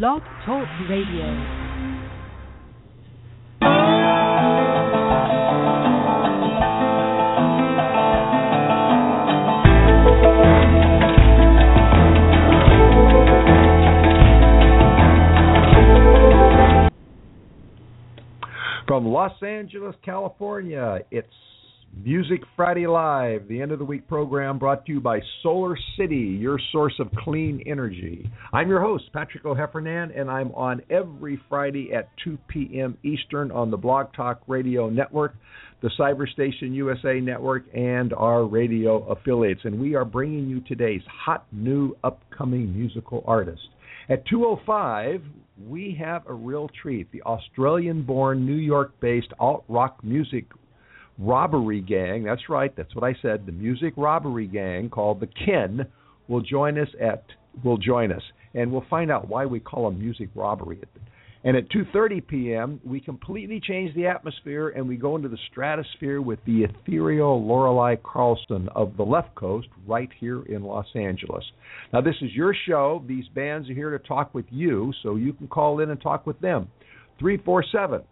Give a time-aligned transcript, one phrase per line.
[0.00, 1.24] Blog Talk Radio.
[18.88, 21.28] From Los Angeles, California, it's
[22.02, 26.16] Music Friday Live, the end of the week program brought to you by Solar City,
[26.16, 28.28] your source of clean energy.
[28.52, 32.98] I'm your host, Patrick O'Heffernan, and I'm on every Friday at 2 p.m.
[33.04, 35.34] Eastern on the Blog Talk Radio Network,
[35.82, 39.60] the Cyberstation USA Network, and our radio affiliates.
[39.64, 43.62] And we are bringing you today's hot new upcoming musical artist.
[44.10, 45.22] At 205,
[45.66, 47.10] we have a real treat.
[47.12, 50.46] The Australian born, New York based alt rock music
[51.18, 52.24] robbery gang.
[52.24, 52.74] That's right.
[52.76, 53.46] That's what I said.
[53.46, 55.86] The music robbery gang called the Kin
[56.28, 57.24] will join us at
[57.62, 58.22] will join us,
[58.54, 60.80] and we'll find out why we call them music robbery.
[61.44, 66.22] And at 2:30 p.m., we completely change the atmosphere and we go into the stratosphere
[66.22, 71.44] with the ethereal Lorelei Carlson of the Left Coast right here in Los Angeles.
[71.92, 73.04] Now, this is your show.
[73.06, 76.26] These bands are here to talk with you, so you can call in and talk
[76.26, 76.68] with them.
[77.18, 78.02] 347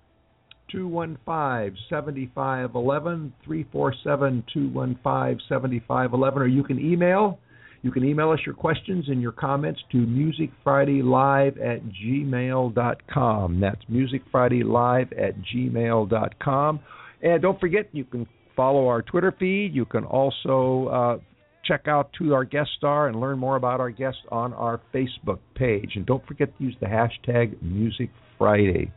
[0.72, 7.38] 215 7511, 347 215 7511, or you can email.
[7.82, 13.60] You can email us your questions and your comments to musicfridaylive at gmail.com.
[13.60, 16.80] That's musicfridaylive at gmail.com.
[17.22, 19.74] And don't forget, you can follow our Twitter feed.
[19.74, 21.18] You can also uh,
[21.64, 25.38] check out who our guests are and learn more about our guests on our Facebook
[25.56, 25.92] page.
[25.96, 28.92] And don't forget to use the hashtag Music Friday.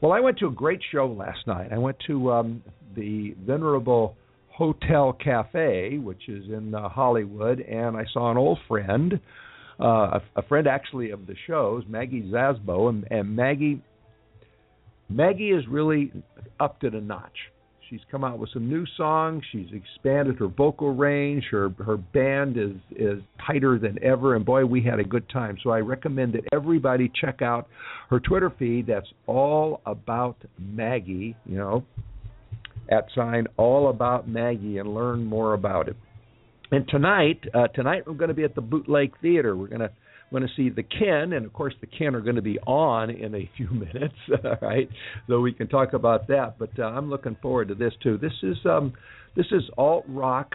[0.00, 1.72] Well, I went to a great show last night.
[1.72, 2.62] I went to um,
[2.94, 4.16] the venerable
[4.50, 9.20] Hotel Cafe, which is in uh, Hollywood, and I saw an old friend,
[9.80, 13.82] uh, a, a friend actually of the show's, Maggie Zasbo, and, and Maggie.
[15.08, 16.12] Maggie is really
[16.60, 17.36] up to the notch.
[17.88, 19.42] She's come out with some new songs.
[19.50, 21.44] She's expanded her vocal range.
[21.50, 25.56] Her her band is is tighter than ever, and boy, we had a good time.
[25.62, 27.68] So I recommend that everybody check out
[28.10, 28.86] her Twitter feed.
[28.86, 31.34] That's all about Maggie.
[31.46, 31.84] You know,
[32.90, 35.96] at sign all about Maggie, and learn more about it.
[36.70, 39.56] And tonight, uh, tonight we're going to be at the Bootleg Theater.
[39.56, 39.90] We're going to
[40.30, 43.10] going to see the Kin, and of course the Kin are going to be on
[43.10, 44.14] in a few minutes,
[44.62, 44.88] right?
[45.28, 46.58] So we can talk about that.
[46.58, 48.18] But uh, I'm looking forward to this too.
[48.18, 48.92] This is um,
[49.36, 50.54] this is alt rock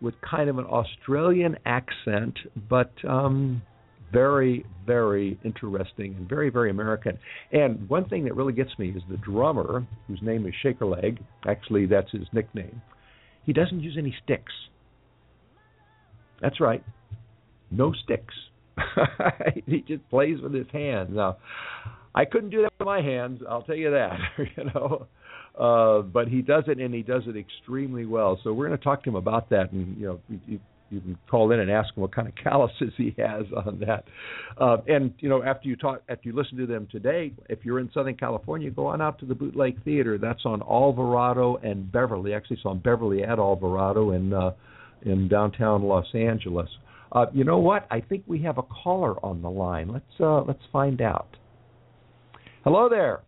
[0.00, 3.62] with kind of an Australian accent, but um,
[4.12, 7.18] very very interesting and very very American.
[7.52, 11.18] And one thing that really gets me is the drummer, whose name is Shakerleg.
[11.46, 12.80] Actually, that's his nickname.
[13.44, 14.52] He doesn't use any sticks.
[16.40, 16.84] That's right,
[17.70, 18.34] no sticks.
[19.66, 21.10] he just plays with his hands.
[21.12, 21.38] Now,
[22.14, 23.40] I couldn't do that with my hands.
[23.48, 24.18] I'll tell you that.
[24.38, 25.06] you know,
[25.58, 28.40] uh, but he does it, and he does it extremely well.
[28.42, 31.18] So we're going to talk to him about that, and you know, you, you can
[31.30, 34.04] call in and ask him what kind of calluses he has on that.
[34.56, 37.80] Uh, and you know, after you talk, after you listen to them today, if you're
[37.80, 40.18] in Southern California, go on out to the Bootleg Theater.
[40.18, 42.34] That's on Alvarado and Beverly.
[42.34, 44.52] Actually, it's on Beverly at Alvarado in uh,
[45.02, 46.68] in downtown Los Angeles.
[47.12, 47.86] Uh, you know what?
[47.90, 49.88] I think we have a caller on the line.
[49.88, 51.36] Let's uh, let's find out.
[52.64, 53.22] Hello there.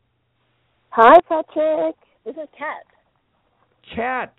[0.91, 1.97] Hi, Patrick.
[2.25, 2.85] This is Kat.
[3.95, 4.35] Kat,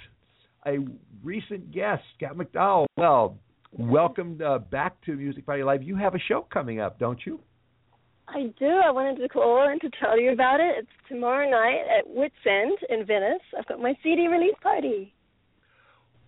[0.66, 0.78] a
[1.24, 2.86] recent guest, Kat McDowell.
[2.98, 3.38] Well,
[3.72, 5.82] welcome uh, back to Music Friday Live.
[5.82, 7.40] You have a show coming up, don't you?
[8.28, 8.68] I do.
[8.68, 10.76] I wanted to call and to tell you about it.
[10.80, 13.42] It's tomorrow night at Wits End in Venice.
[13.58, 15.14] I've got my CD release party.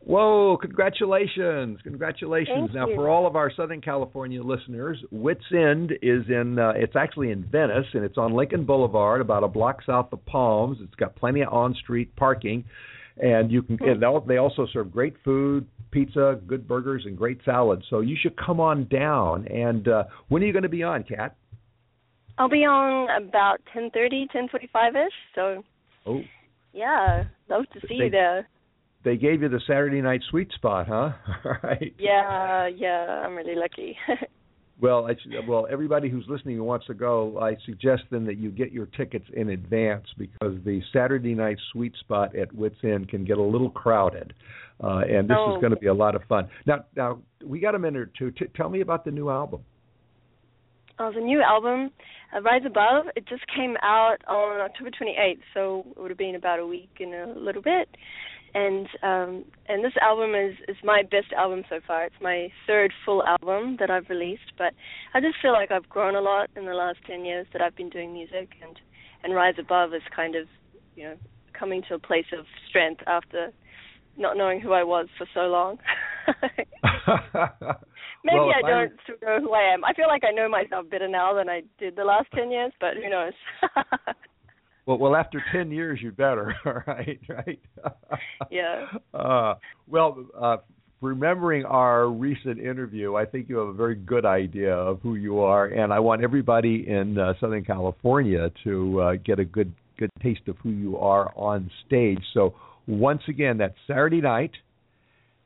[0.06, 1.80] Whoa, congratulations.
[1.84, 2.58] Congratulations.
[2.58, 2.96] Thank now you.
[2.96, 7.46] for all of our Southern California listeners, Wits End is in uh, it's actually in
[7.46, 10.80] Venice and it's on Lincoln Boulevard about a block south of Palms.
[10.82, 12.66] It's got plenty of on-street parking
[13.22, 17.84] and you can and they also serve great food, pizza, good burgers and great salads.
[17.90, 21.04] So you should come on down and uh when are you going to be on,
[21.04, 21.36] Kat?
[22.38, 25.08] I'll be on about 10:30, 10:45ish.
[25.36, 25.64] So,
[26.06, 26.22] Oh,
[26.74, 28.50] yeah, love to see They- you there.
[29.04, 31.12] They gave you the Saturday night sweet spot, huh?
[31.46, 31.94] All right.
[31.98, 33.98] Yeah, yeah, I'm really lucky.
[34.82, 35.16] Well, I,
[35.48, 38.88] well, everybody who's listening who wants to go, I suggest then that you get your
[38.88, 43.42] tickets in advance because the Saturday night sweet spot at Wits End can get a
[43.42, 44.34] little crowded,
[44.84, 45.56] uh, and this Oh.
[45.56, 46.50] is going to be a lot of fun.
[46.66, 48.32] Now, now we got a minute or two.
[48.32, 49.62] T- tell me about the new album.
[51.00, 51.92] Oh, the new album,
[52.36, 56.36] uh, Rise Above, it just came out on October 28th, so it would have been
[56.36, 57.90] about a week and a little bit.
[58.54, 62.06] And um, and this album is is my best album so far.
[62.06, 64.74] It's my third full album that I've released, but
[65.14, 67.76] I just feel like I've grown a lot in the last ten years that I've
[67.76, 68.80] been doing music, and
[69.24, 70.48] and Rise Above is kind of
[70.96, 71.16] you know
[71.58, 73.52] coming to a place of strength after
[74.18, 75.80] not knowing who I was for so long.
[78.24, 79.84] Maybe well, I don't still know who I am.
[79.84, 82.72] I feel like I know myself better now than I did the last ten years,
[82.80, 83.34] but who knows?
[84.86, 86.54] well, well, after ten years, you better.
[86.66, 87.60] All right, right.
[88.50, 88.86] yeah.
[89.14, 89.54] Uh,
[89.88, 90.58] well, uh,
[91.02, 95.40] remembering our recent interview, I think you have a very good idea of who you
[95.40, 100.10] are, and I want everybody in uh, Southern California to uh, get a good good
[100.22, 102.22] taste of who you are on stage.
[102.34, 102.56] So
[102.88, 104.52] once again, that's Saturday night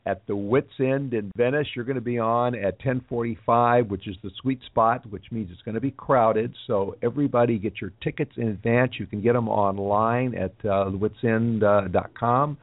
[0.08, 1.68] at the Wits End in Venice.
[1.76, 5.62] You're going to be on at 10:45, which is the sweet spot, which means it's
[5.64, 6.56] going to be crowded.
[6.66, 8.94] So everybody, get your tickets in advance.
[9.00, 12.58] You can get them online at uh, thewitsend.com.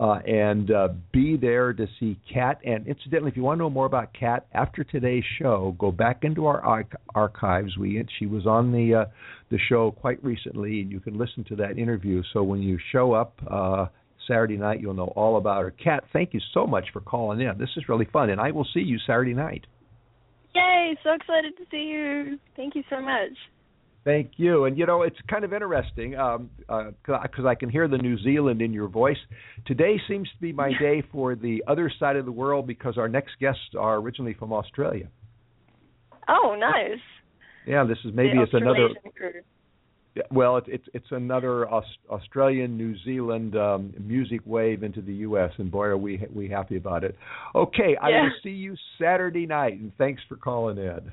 [0.00, 2.58] Uh, and uh, be there to see Kat.
[2.64, 6.24] And incidentally, if you want to know more about Kat after today's show, go back
[6.24, 7.76] into our archives.
[7.76, 9.04] We she was on the uh,
[9.50, 12.22] the show quite recently, and you can listen to that interview.
[12.32, 13.86] So when you show up uh,
[14.26, 15.70] Saturday night, you'll know all about her.
[15.70, 17.58] Kat, thank you so much for calling in.
[17.58, 19.66] This is really fun, and I will see you Saturday night.
[20.54, 20.96] Yay!
[21.02, 22.38] So excited to see you.
[22.56, 23.32] Thank you so much.
[24.04, 24.64] Thank you.
[24.64, 28.18] And you know, it's kind of interesting um, uh, because I can hear the New
[28.18, 29.16] Zealand in your voice.
[29.66, 33.08] Today seems to be my day for the other side of the world because our
[33.08, 35.08] next guests are originally from Australia.
[36.28, 36.98] Oh, nice.
[37.66, 38.88] Yeah, this is maybe the it's another.
[39.16, 39.42] Crew.
[40.30, 45.50] Well, it's it's it's another Australian New Zealand um, music wave into the U.S.
[45.56, 47.16] and boy are we we happy about it.
[47.54, 51.12] Okay, I will see you Saturday night, and thanks for calling in.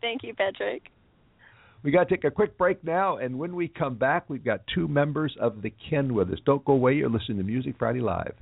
[0.00, 0.82] Thank you, Patrick.
[1.84, 4.62] We got to take a quick break now, and when we come back, we've got
[4.74, 6.38] two members of the Kin with us.
[6.44, 6.94] Don't go away.
[6.94, 8.34] You're listening to Music Friday Live.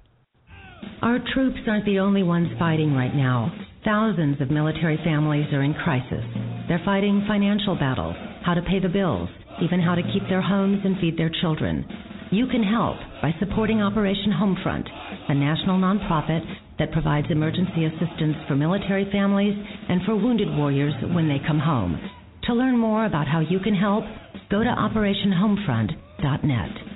[1.03, 3.53] Our troops aren't the only ones fighting right now.
[3.85, 6.25] Thousands of military families are in crisis.
[6.69, 9.29] They're fighting financial battles, how to pay the bills,
[9.63, 11.85] even how to keep their homes and feed their children.
[12.31, 14.87] You can help by supporting Operation Homefront,
[15.29, 16.45] a national nonprofit
[16.79, 19.55] that provides emergency assistance for military families
[19.89, 22.01] and for wounded warriors when they come home.
[22.45, 24.05] To learn more about how you can help,
[24.51, 26.96] go to OperationHomefront.net.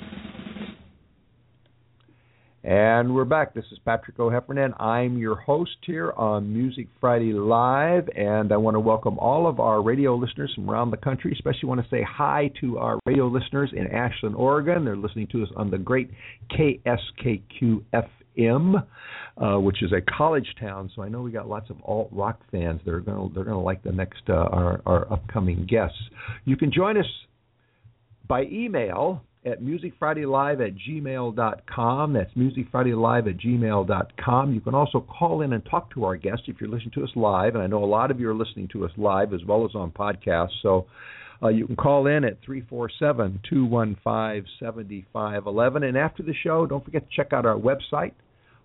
[2.62, 3.55] And we're back.
[3.55, 4.79] This is Patrick O'Heffernan.
[4.79, 9.61] I'm your host here on Music Friday Live, and I want to welcome all of
[9.61, 11.33] our radio listeners from around the country.
[11.33, 14.85] Especially want to say hi to our radio listeners in Ashland, Oregon.
[14.85, 16.11] They're listening to us on the great
[16.51, 18.87] KSKQ FM,
[19.39, 20.91] uh, which is a college town.
[20.95, 22.83] So I know we got lots of alt rock fans.
[22.85, 25.97] They're going to they're to like the next uh, our our upcoming guests.
[26.45, 27.09] You can join us
[28.29, 32.13] by email at musicfridaylive at gmail.com.
[32.13, 34.55] That's musicfridaylive at gmail.com.
[34.55, 37.11] You can also call in and talk to our guests if you're listening to us
[37.17, 39.65] live, and I know a lot of you are listening to us live as well
[39.65, 40.51] as on podcast.
[40.63, 40.85] So
[41.43, 45.85] uh, you can call in at 347 215 7511.
[45.85, 48.13] And after the show, don't forget to check out our website.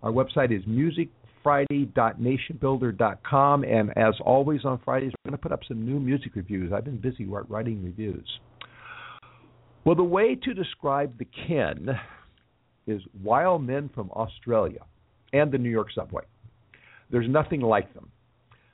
[0.04, 3.64] Our website is musicfriday.nationbuilder.com.
[3.64, 6.74] And as always on Fridays, we're going to put up some new music reviews.
[6.74, 8.28] I've been busy writing reviews.
[9.86, 11.90] Well, the way to describe the kin
[12.88, 14.82] is wild men from Australia
[15.32, 16.24] and the New York subway.
[17.12, 18.10] There's nothing like them.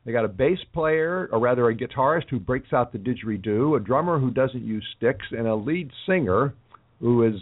[0.06, 3.80] They got a bass player, or rather a guitarist who breaks out the didgeridoo, a
[3.80, 6.54] drummer who doesn't use sticks, and a lead singer
[7.02, 7.36] who is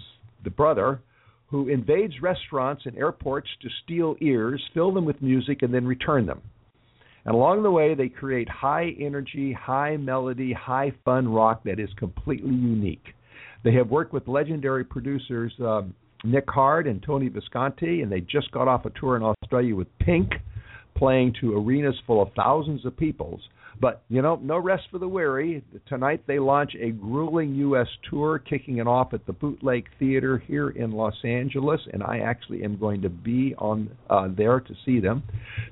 [0.44, 1.00] the brother
[1.48, 6.26] who invades restaurants and airports to steal ears, fill them with music, and then return
[6.26, 6.42] them.
[7.26, 11.90] And along the way, they create high energy, high melody, high fun rock that is
[11.98, 13.14] completely unique.
[13.64, 18.52] They have worked with legendary producers um, Nick Hard and Tony Visconti, and they just
[18.52, 20.32] got off a tour in Australia with Pink,
[20.96, 23.42] playing to arenas full of thousands of peoples.
[23.82, 25.64] But, you know, no rest for the weary.
[25.88, 27.88] Tonight they launch a grueling U.S.
[28.10, 32.64] tour, kicking it off at the Bootleg Theater here in Los Angeles, and I actually
[32.66, 35.24] am going to be on uh, there to see them.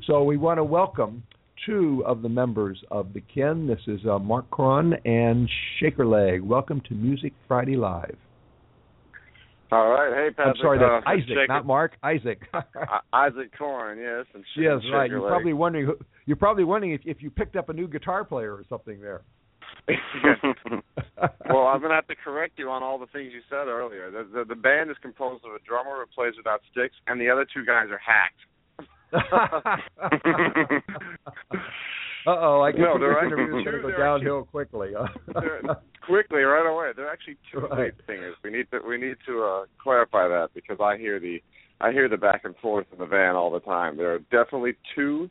[0.06, 1.24] So we want to welcome
[1.68, 3.68] two of the members of the Kin.
[3.68, 5.50] This is uh, Mark Cron and
[5.82, 6.42] Shakerleg.
[6.42, 8.16] Welcome to Music Friday Live.
[9.70, 10.56] All right, hey Patrick.
[10.56, 11.46] I'm sorry, that's uh, Isaac, Shaker.
[11.50, 11.98] not Mark.
[12.02, 12.40] Isaac.
[13.14, 14.26] Isaac Koren, yes.
[14.34, 15.10] And Sh- yes, and right.
[15.10, 15.88] You're probably wondering.
[15.88, 19.02] Who, you're probably wondering if, if you picked up a new guitar player or something
[19.02, 19.24] there.
[21.50, 24.10] well, I'm gonna have to correct you on all the things you said earlier.
[24.10, 27.30] The, the the band is composed of a drummer who plays without sticks, and the
[27.30, 28.40] other two guys are hacked.
[29.14, 29.20] uh
[32.28, 34.90] oh, I guess No, this they're interview is going to go downhill quickly.
[35.34, 35.62] They're-
[36.06, 36.92] quickly, right away.
[36.96, 37.94] They're actually two Right.
[38.06, 38.36] singers.
[38.44, 41.42] We need to we need to uh, clarify that because I hear the
[41.82, 43.98] I hear the back and forth in the van all the time.
[43.98, 45.30] There are definitely two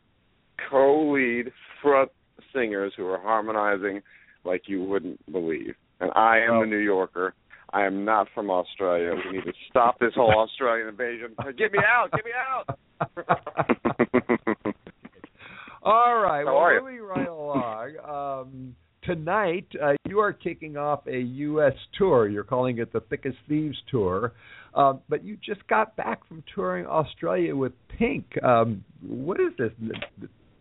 [0.69, 2.09] co-lead front
[2.53, 4.01] singers who are harmonizing
[4.45, 5.75] like you wouldn't believe.
[5.99, 6.61] And I am Oh.
[6.61, 7.33] a New Yorker.
[7.73, 9.13] I am not from Australia.
[9.13, 11.35] We need to stop this whole Australian invasion.
[11.57, 12.11] Get me out!
[12.11, 12.79] Get me out!
[15.83, 16.45] All right.
[16.45, 16.81] How well, are you?
[16.81, 17.95] moving right along.
[18.07, 21.73] Um, tonight, uh, you are kicking off a U.S.
[21.97, 22.27] tour.
[22.27, 24.33] You're calling it the Thick as Thieves tour.
[24.73, 28.25] Um, but you just got back from touring Australia with Pink.
[28.43, 29.71] Um, what is this?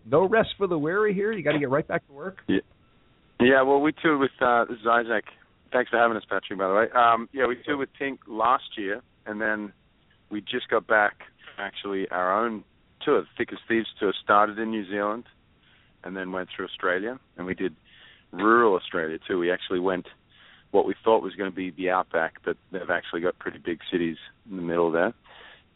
[0.08, 1.32] No rest for the weary here?
[1.32, 2.38] You got to get right back to work?
[2.46, 2.58] Yeah,
[3.40, 5.24] yeah well, we toured with uh, this is Isaac.
[5.72, 6.58] Thanks for having us, Patrick.
[6.58, 9.72] By the way, um, yeah, we toured with Pink last year, and then
[10.30, 11.14] we just got back.
[11.58, 12.64] Actually, our own
[13.02, 15.24] tour, the Thick as Thieves tour, started in New Zealand,
[16.04, 17.74] and then went through Australia, and we did
[18.32, 19.38] rural Australia too.
[19.38, 20.06] We actually went
[20.70, 23.78] what we thought was going to be the outback, but they've actually got pretty big
[23.90, 24.16] cities
[24.50, 25.14] in the middle there,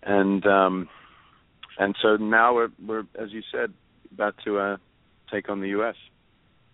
[0.02, 0.88] and um,
[1.78, 3.72] and so now we're we're as you said
[4.12, 4.76] about to uh,
[5.32, 5.96] take on the U.S.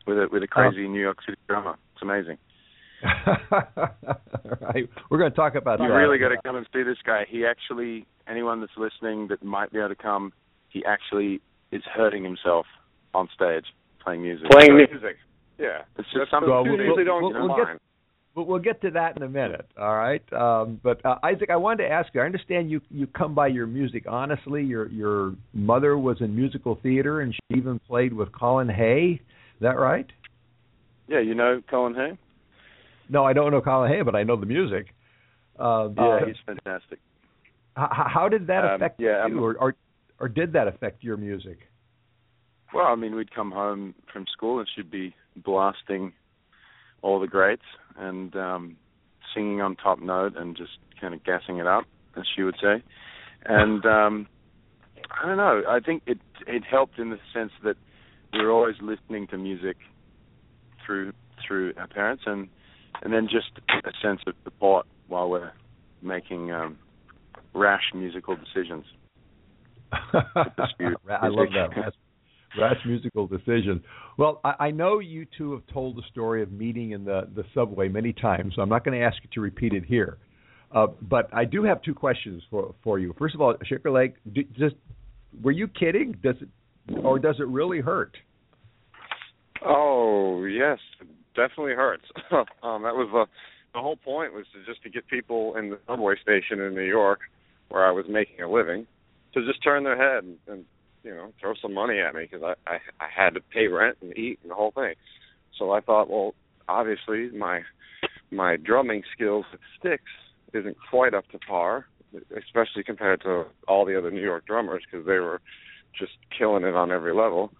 [0.07, 1.77] with a with a crazy New York City drama.
[1.95, 2.39] It's amazing.
[4.61, 4.89] right.
[5.11, 5.95] We're going to talk about You that.
[5.95, 7.25] really got to come and see this guy.
[7.29, 10.33] He actually, anyone that's listening that might be able to come,
[10.69, 11.41] he actually
[11.73, 12.67] is hurting himself
[13.15, 13.65] on stage
[14.03, 14.49] playing music.
[14.51, 15.17] Playing music.
[15.59, 15.83] Yeah.
[15.99, 17.79] It's just That's something Well, you we'll- usually we'll- don't we'll get get- mine.
[18.35, 19.67] We'll, we'll get to that in a minute.
[19.81, 20.23] All right.
[20.31, 22.21] Um, but uh, Isaac, I wanted to ask you.
[22.21, 24.63] I understand you you come by your music honestly.
[24.63, 29.23] Your your mother was in musical theater, and she even played with Colin Hay.
[29.23, 30.05] Is that right?
[31.09, 32.19] Yeah, you know Colin Hay?
[33.09, 34.89] No, I don't know Colin Hay, but I know the music.
[35.59, 36.99] Uh, Yeah, uh, he's fantastic.
[37.77, 39.75] how, how did that Um, affect yeah, you, or, or
[40.19, 41.59] or did that affect your music?
[42.75, 46.13] Well, I mean, we'd come home from school and she'd be blasting
[47.03, 47.63] all the greats
[47.97, 48.77] and um
[49.35, 51.85] singing on top note and just kind of gassing it up,
[52.17, 52.83] as she would say.
[53.45, 54.27] And um
[55.11, 55.63] I don't know.
[55.69, 57.77] I think it it helped in the sense that
[58.33, 59.77] we were always listening to music
[60.85, 61.13] through
[61.47, 62.49] through our parents and
[63.03, 63.51] and then just
[63.85, 65.53] a sense of support while we're
[66.03, 66.79] making um
[67.55, 68.85] rash musical decisions.
[69.93, 71.69] I love that.
[71.77, 71.93] Rash,
[72.59, 73.83] rash musical decision.
[74.19, 77.45] Well, I, I know you two have told the story of meeting in the, the
[77.55, 80.19] subway many times, so I'm not going to ask you to repeat it here.
[80.73, 83.15] Uh, but I do have two questions for for you.
[83.19, 84.75] First of all, Shaker Leg, do, just
[85.43, 86.17] were you kidding?
[86.23, 86.49] Does it
[87.05, 88.17] or does it really hurt?
[89.65, 91.07] Oh yes, it
[91.37, 92.05] definitely hurts.
[92.33, 93.27] um, that was the
[93.75, 96.81] the whole point was to just to get people in the subway station in New
[96.81, 97.21] York,
[97.69, 98.87] where I was making a living,
[99.35, 100.65] to just turn their head and, and
[101.05, 103.99] you know throw some money at me because I, I I had to pay rent
[104.01, 104.95] and eat and the whole thing.
[105.59, 106.35] So I thought, well,
[106.69, 107.61] obviously my
[108.31, 110.11] my drumming skills with sticks
[110.53, 111.87] isn't quite up to par,
[112.37, 115.41] especially compared to all the other New York drummers because they were
[115.99, 117.53] just killing it on every level.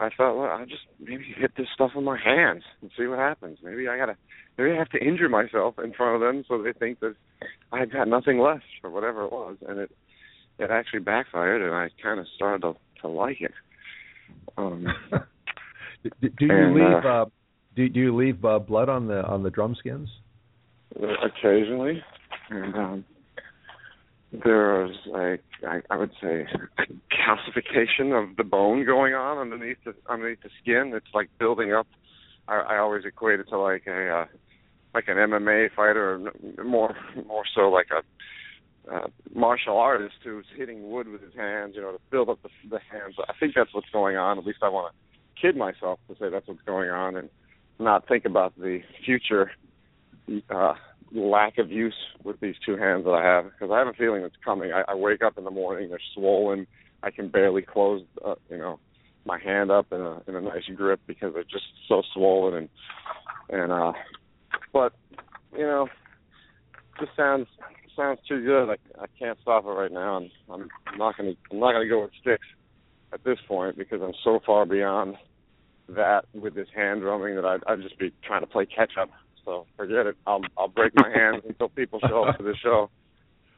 [0.00, 3.18] I thought, well, I'll just maybe hit this stuff with my hands and see what
[3.18, 3.58] happens.
[3.62, 4.16] Maybe I gotta,
[4.56, 7.14] maybe I have to injure myself in front of them so they think that
[7.70, 9.90] I've got nothing left or whatever it was, and it
[10.58, 13.52] it actually backfired, and I kind of started to to like it.
[14.56, 14.86] Um,
[16.02, 17.04] do, do you And, leave?
[17.04, 17.24] uh, Uh,
[17.76, 20.08] do, do you leave uh, blood on the on the drum skins?
[21.24, 22.02] occasionally,
[22.50, 23.04] and um,
[24.32, 26.46] there's like I, I would say
[27.12, 30.92] calcification of the bone going on underneath the underneath the skin.
[30.94, 31.86] It's like building up.
[32.48, 34.26] I, I always equate it to like a uh,
[34.94, 36.32] like an MMA fighter,
[36.64, 36.94] more
[37.26, 38.02] more so like a
[38.92, 42.48] uh, martial artist who's hitting wood with his hands, you know, to build up the,
[42.68, 43.14] the hands.
[43.28, 44.38] I think that's what's going on.
[44.38, 47.28] At least I want to kid myself to say that's what's going on, and
[47.78, 49.50] not think about the future
[50.50, 50.74] uh,
[51.12, 54.22] lack of use with these two hands that I have because I have a feeling
[54.22, 54.72] it's coming.
[54.72, 56.66] I, I wake up in the morning, they're swollen.
[57.02, 58.78] I can barely close, uh, you know,
[59.24, 62.68] my hand up in a in a nice grip because they're just so swollen and
[63.48, 63.92] and uh,
[64.72, 64.92] but
[65.52, 65.88] you know,
[66.98, 67.46] just sounds
[67.96, 68.70] sounds too good.
[68.70, 71.88] I I can't stop it right now, and I'm, I'm not gonna I'm not gonna
[71.88, 72.46] go with sticks
[73.12, 75.16] at this point because I'm so far beyond
[75.88, 79.10] that with this hand drumming that I'd, I'd just be trying to play catch up.
[79.44, 80.16] So forget it.
[80.26, 82.90] I'll I'll break my hands until people show up to the show.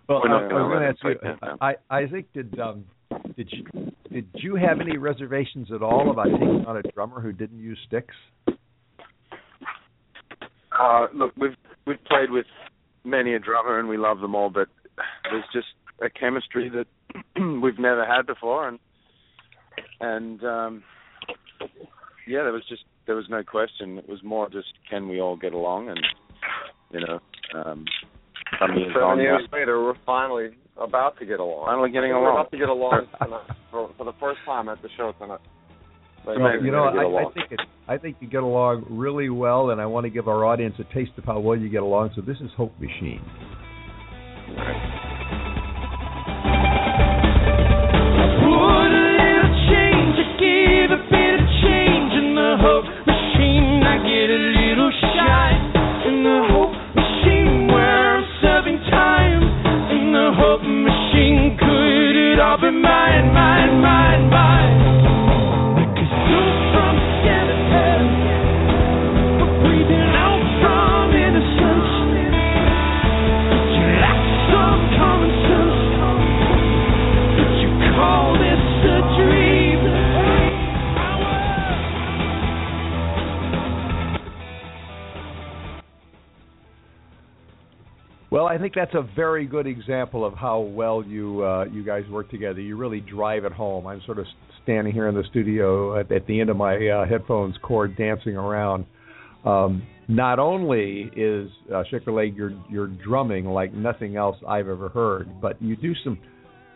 [0.08, 2.84] Well, We're I, I was going to ask you, play I, Isaac, did um,
[3.36, 7.32] did you did you have any reservations at all about taking on a drummer who
[7.32, 8.14] didn't use sticks?
[10.78, 12.46] Uh, look, we've we've played with
[13.04, 14.68] many a drummer and we love them all, but
[15.30, 15.68] there's just
[16.00, 16.86] a chemistry that
[17.62, 18.78] we've never had before, and
[20.00, 20.82] and um,
[22.26, 23.98] yeah, there was just there was no question.
[23.98, 26.00] It was more just can we all get along, and
[26.90, 27.20] you know,
[27.54, 27.84] um,
[28.60, 31.66] some years Seven on years now- later, we're finally about to get along.
[31.66, 32.40] Finally getting We're along.
[32.40, 35.40] about to get along tonight, for, for the first time at the show tonight.
[36.24, 38.42] But Well, you know, we're gonna get I, I think it, I think you get
[38.42, 41.58] along really well, and I want to give our audience a taste of how well
[41.58, 42.10] you get along.
[42.14, 43.20] So this is Hope Machine.
[88.72, 92.60] Think that's a very good example of how well you uh, you guys work together.
[92.60, 93.86] You really drive it home.
[93.86, 94.26] I'm sort of
[94.62, 98.36] standing here in the studio at, at the end of my uh, headphones cord, dancing
[98.36, 98.86] around.
[99.44, 104.88] Um, not only is uh, Shaker Leg your your drumming like nothing else I've ever
[104.88, 106.18] heard, but you do some.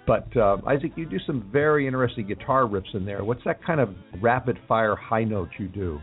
[0.06, 3.24] But uh, Isaac, you do some very interesting guitar riffs in there.
[3.24, 3.88] What's that kind of
[4.20, 6.00] rapid fire high note you do?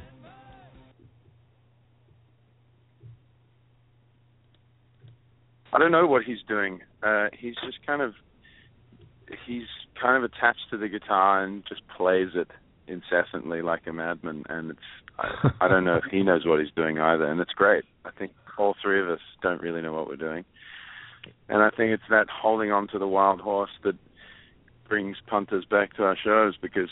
[5.74, 6.82] I don't know what he's doing.
[7.02, 8.14] Uh, he's just kind of
[9.48, 9.68] he's
[10.00, 12.50] kind of attached to the guitar and just plays it
[12.88, 14.44] incessantly like a madman.
[14.50, 14.80] And it's
[15.18, 17.26] I, I don't know if he knows what he's doing either.
[17.26, 17.86] And it's great.
[18.06, 20.46] I think all three of us don't really know what we're doing.
[21.50, 23.96] And I think it's that holding on to the wild horse that
[24.88, 26.90] brings punters back to our shows because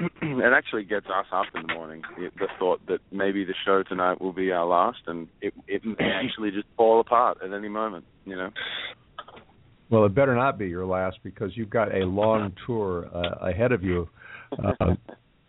[0.22, 2.02] it actually gets us up in the morning.
[2.16, 5.84] The, the thought that maybe the show tonight will be our last, and it it
[5.84, 8.04] may actually just fall apart at any moment.
[8.24, 8.50] You know.
[9.90, 13.72] Well, it better not be your last because you've got a long tour uh, ahead
[13.72, 14.08] of you,
[14.52, 14.94] uh,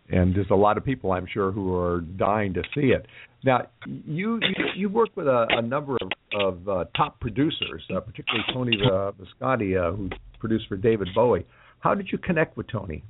[0.08, 3.06] and there's a lot of people I'm sure who are dying to see it.
[3.44, 8.00] Now, you you, you work with a, a number of, of uh, top producers, uh,
[8.00, 11.46] particularly Tony uh, Visconti, uh, who produced for David Bowie.
[11.80, 13.02] How did you connect with Tony?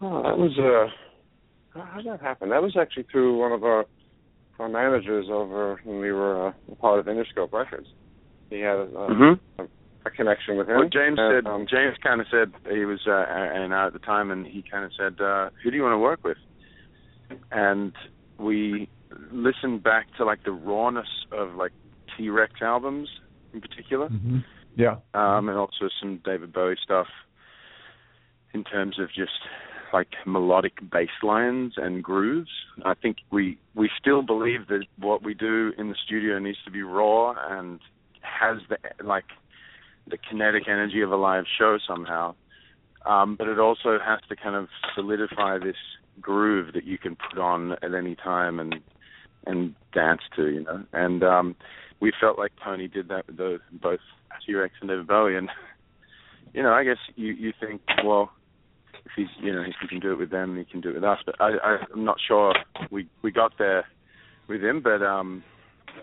[0.00, 2.50] Oh, that was uh, how did that happen?
[2.50, 3.86] That was actually through one of our
[4.58, 7.88] our managers over when we were uh, a part of Interscope Records.
[8.50, 9.62] He had a, Mm-hmm.
[10.06, 10.76] a connection with him.
[10.76, 13.98] Well, James and, said um, James kind of said he was uh, and at the
[13.98, 16.38] time, and he kind of said, uh, "Who do you want to work with?"
[17.50, 17.92] And
[18.38, 18.88] we
[19.32, 21.72] listened back to like the rawness of like
[22.16, 23.08] T Rex albums
[23.52, 24.38] in particular, Mm-hmm.
[24.74, 24.96] Yeah.
[25.14, 27.06] um, and also some David Bowie stuff
[28.52, 29.32] in terms of just
[29.92, 32.50] like melodic bass lines and grooves.
[32.84, 36.70] I think we we still believe that what we do in the studio needs to
[36.70, 37.80] be raw and
[38.20, 39.24] has the like
[40.08, 42.34] the kinetic energy of a live show somehow.
[43.04, 45.76] Um, but it also has to kind of solidify this
[46.20, 48.76] groove that you can put on at any time and
[49.46, 50.84] and dance to, you know.
[50.92, 51.56] And um,
[52.00, 54.00] we felt like Tony did that with the, both
[54.44, 55.36] T-Rex and David Bowie.
[55.36, 55.48] And
[56.52, 58.30] you know, I guess you you think, well,
[59.04, 61.04] if he's you know he can do it with them, he can do it with
[61.04, 61.18] us.
[61.24, 62.54] But I, I I'm not sure
[62.90, 63.86] we we got there
[64.48, 65.42] with him, but um,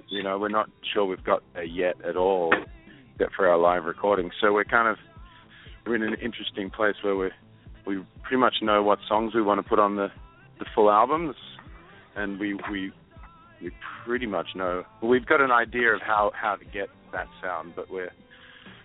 [0.10, 2.54] you know, we're not sure we've got there yet at all,
[3.14, 4.32] except for our live recording.
[4.42, 4.98] So we're kind of
[5.86, 7.30] we're in an interesting place where we
[7.86, 10.08] we pretty much know what songs we want to put on the
[10.60, 11.36] the full albums,
[12.16, 12.92] and we we
[13.62, 13.72] we
[14.06, 17.90] pretty much know we've got an idea of how how to get that sound, but
[17.90, 18.12] we're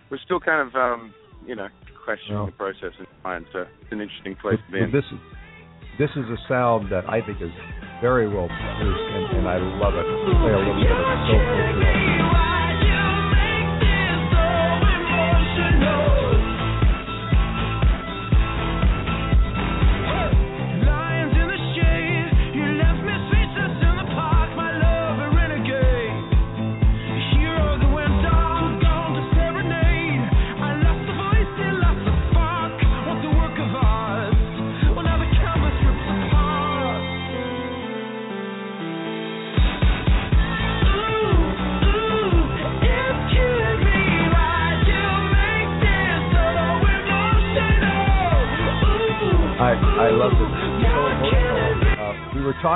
[0.09, 1.13] we're still kind of um,
[1.45, 1.67] you know
[2.03, 2.45] questioning Well.
[2.47, 3.45] the process in mind.
[3.53, 4.91] So it's an interesting place to be in.
[4.91, 5.19] This is
[5.97, 7.51] this is a sound that I think is
[8.01, 10.05] very well produced, and, and I love it.
[10.07, 11.88] Play a little bit of it.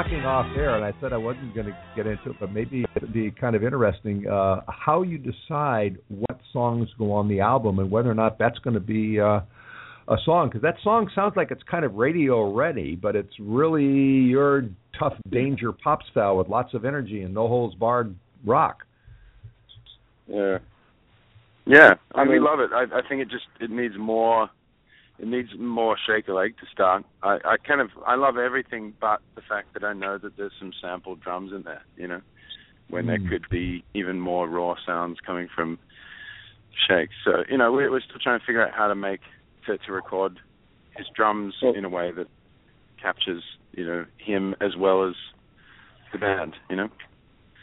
[0.04, 2.86] Talking off air, and I said I wasn't going to get into it, but maybe
[2.96, 7.80] it'd be kind of interesting uh, how you decide what songs go on the album
[7.80, 9.42] and whether or not that's going to be uh,
[10.08, 10.50] a song.
[10.50, 14.64] Because that song sounds like it's kind of radio ready, but it's really your
[14.98, 18.84] tough danger pop style with lots of energy and no holes barred rock.
[20.28, 20.58] Yeah.
[21.66, 22.72] Yeah, I, I mean, we love it.
[22.74, 24.50] I, I think it just it needs more.
[25.20, 27.06] It needs more shaker leg to start.
[27.22, 30.52] I, I kind of I love everything, but the fact that I know that there's
[30.60, 31.84] some sampled drums in there.
[31.98, 32.22] You know,
[32.90, 33.30] when there Mm.
[33.30, 35.78] could be even more raw sounds coming from
[36.88, 37.14] shakes.
[37.24, 39.22] So you know, we're, we're still trying to figure out how to make
[39.68, 40.40] to, to record
[40.98, 42.28] his drums Well- in a way that
[43.02, 45.16] captures you know him as well as
[46.12, 46.56] the band.
[46.70, 46.90] You know.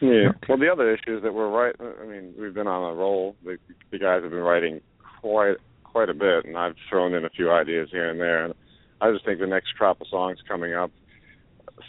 [0.00, 0.32] Yeah.
[0.48, 1.74] Well, the other issue is that we're right.
[1.78, 3.36] I mean, we've been on a roll.
[3.44, 3.58] The,
[3.90, 4.80] the guys have been writing
[5.20, 5.56] quite
[5.90, 8.44] quite a bit, and I've thrown in a few ideas here and there.
[8.44, 8.54] And
[9.00, 10.90] I just think the next crop of songs coming up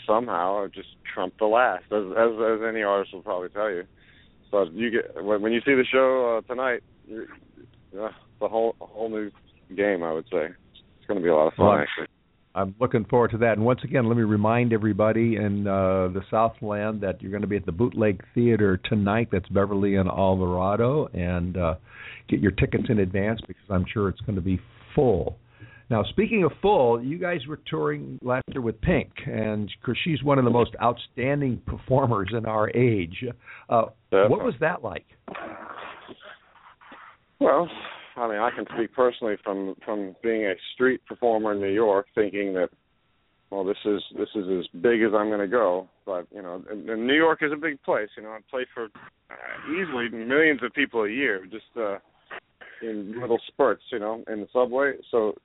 [0.07, 3.83] somehow just trump the last, as as, as any artist will probably tell you.
[4.49, 7.27] So you get when, when you see the show uh, tonight, you're,
[7.97, 8.11] uh,
[8.41, 9.31] a whole whole new
[9.75, 10.03] game.
[10.03, 12.07] I would say it's going to be a lot of fun Well, actually.
[12.53, 13.53] I'm looking forward to that.
[13.53, 17.47] And once again, let me remind everybody in uh, the Southland that you're going to
[17.47, 19.29] be at the Bootleg Theater tonight.
[19.31, 21.75] That's Beverly and Alvarado, and uh,
[22.27, 24.59] get your tickets in advance because I'm sure it's going to be
[24.95, 25.37] full.
[25.89, 30.23] Now, speaking of full, you guys were touring last year with Pink, and because she's
[30.23, 33.23] one of the most outstanding performers in our age.
[33.69, 35.05] Uh, what was that like?
[37.41, 37.69] Well,
[38.15, 42.08] I mean, I can speak personally from from being a street performer in New York,
[42.13, 42.69] thinking that,
[43.50, 45.88] well, this is this is as big as I'm going to go.
[46.06, 48.10] But you know, and, and New York is a big place.
[48.17, 51.97] You know, I play for uh, easily millions of people a year, just uh,
[52.82, 53.84] in little spurts.
[53.91, 54.93] You know, in the subway.
[55.10, 55.36] So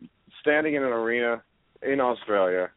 [0.41, 1.43] standing in an arena
[1.83, 2.71] in Australia,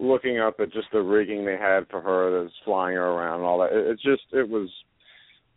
[0.00, 3.44] looking up at just the rigging they had for her that's flying her around and
[3.44, 4.68] all that, it, it just it was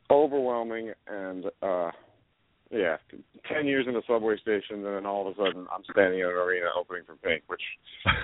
[0.09, 1.45] overwhelming and.
[1.61, 1.91] uh
[2.71, 2.97] yeah,
[3.47, 6.25] ten years in a subway station, and then all of a sudden I'm standing in
[6.25, 7.61] an arena opening for Pink, which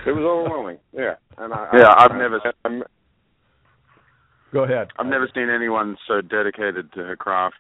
[0.06, 0.78] it was overwhelming.
[0.94, 2.84] Yeah, and I Yeah, I, I've never I'm,
[4.52, 4.90] Go ahead.
[5.00, 7.56] I've never seen anyone so dedicated to her craft,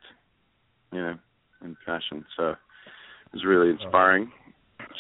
[0.92, 1.18] you know,
[1.62, 2.26] and passion.
[2.36, 2.58] So it
[3.34, 4.32] was really inspiring.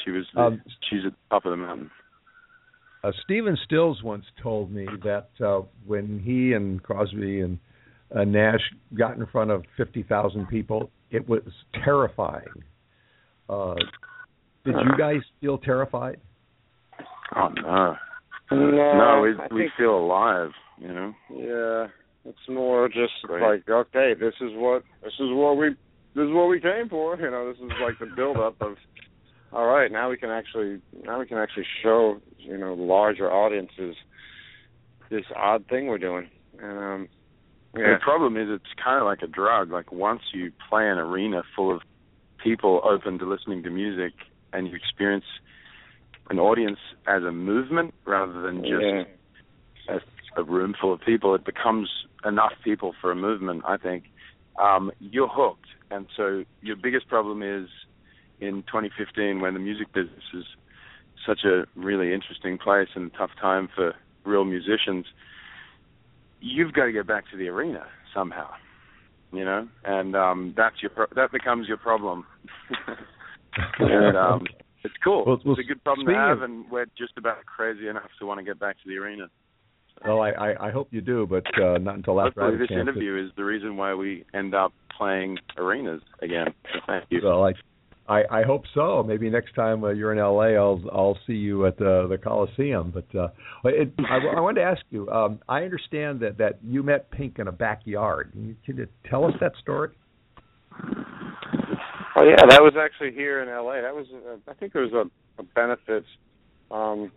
[0.05, 1.91] She was the, Um, she's at the top of the mountain.
[3.03, 7.59] Uh, Stephen Stills once told me that uh, when he and Crosby and
[8.15, 8.61] uh, Nash
[8.93, 11.43] got in front of 50,000 people, it was
[11.83, 12.47] terrifying.
[13.49, 13.75] Uh,
[14.65, 16.19] did you guys feel terrified?
[17.35, 17.95] Oh no,
[18.51, 21.13] no, no, we I we think, feel alive, you know.
[21.29, 21.87] yeah,
[22.29, 23.41] it's more just Great.
[23.41, 25.69] like okay, this is what this is what we
[26.15, 27.17] this is what we came for.
[27.17, 28.75] You know, this is like the build up of
[29.53, 33.95] all right, now we can actually now we can actually show you know larger audiences
[35.09, 36.29] this odd thing we're doing.
[36.61, 37.07] And um,
[37.77, 39.71] yeah, The problem is it's kind of like a drug.
[39.71, 41.81] Like once you play an arena full of
[42.43, 44.13] people open to listening to music,
[44.53, 45.25] and you experience
[46.29, 49.97] an audience as a movement rather than just yeah.
[50.35, 51.89] a, a room full of people, it becomes
[52.25, 53.63] enough people for a movement.
[53.65, 54.05] I think
[54.61, 57.69] um, you're hooked, and so your biggest problem is
[58.41, 60.45] in 2015 when the music business is
[61.25, 63.93] such a really interesting place and a tough time for
[64.25, 65.05] real musicians.
[66.41, 68.49] You've got to get back to the arena somehow,
[69.31, 72.25] you know, and um, that's your pro- that becomes your problem.
[73.79, 74.43] and um,
[74.83, 75.23] it's cool.
[75.25, 78.09] Well, well, it's a good problem to have, of- and we're just about crazy enough
[78.19, 79.29] to want to get back to the arena.
[80.05, 83.23] Well, I, I, I hope you do, but uh, not until after Hopefully, this interview
[83.23, 86.47] is the reason why we end up playing arenas again.
[86.73, 87.21] So thank you.
[87.23, 87.53] Well, I,
[88.07, 89.03] I, I hope so.
[89.03, 92.91] Maybe next time uh, you're in LA, I'll I'll see you at the the Coliseum.
[92.91, 93.27] But uh,
[93.65, 95.09] it, I, I wanted to ask you.
[95.09, 98.31] Um, I understand that that you met Pink in a backyard.
[98.33, 99.89] Can you, can you tell us that story?
[102.15, 103.81] Oh yeah, that was actually here in LA.
[103.81, 106.03] That was uh, I think it was a, a benefit,
[106.69, 107.11] um,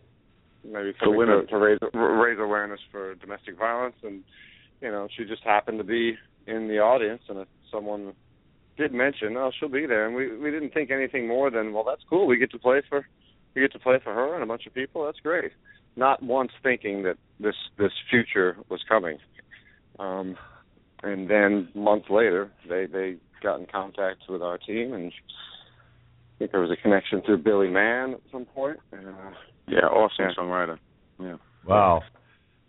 [0.65, 1.41] maybe For something women.
[1.41, 4.23] to, to raise raise awareness for domestic violence, and
[4.81, 6.15] you know she just happened to be
[6.47, 8.13] in the audience, and if someone
[8.77, 11.85] did mention, oh she'll be there, and we we didn't think anything more than well
[11.85, 13.07] that's cool, we get to play for
[13.55, 15.53] we get to play for her and a bunch of people, that's great.
[15.97, 19.19] Not once thinking that this this future was coming.
[19.99, 20.37] Um,
[21.03, 26.51] and then months later, they they got in contact with our team, and I think
[26.51, 28.81] there was a connection through Billy Mann at some point.
[28.91, 29.31] And, uh,
[29.69, 30.35] yeah, awesome Yeah.
[30.37, 30.79] songwriter.
[31.21, 31.37] Yeah.
[31.65, 32.03] Wow.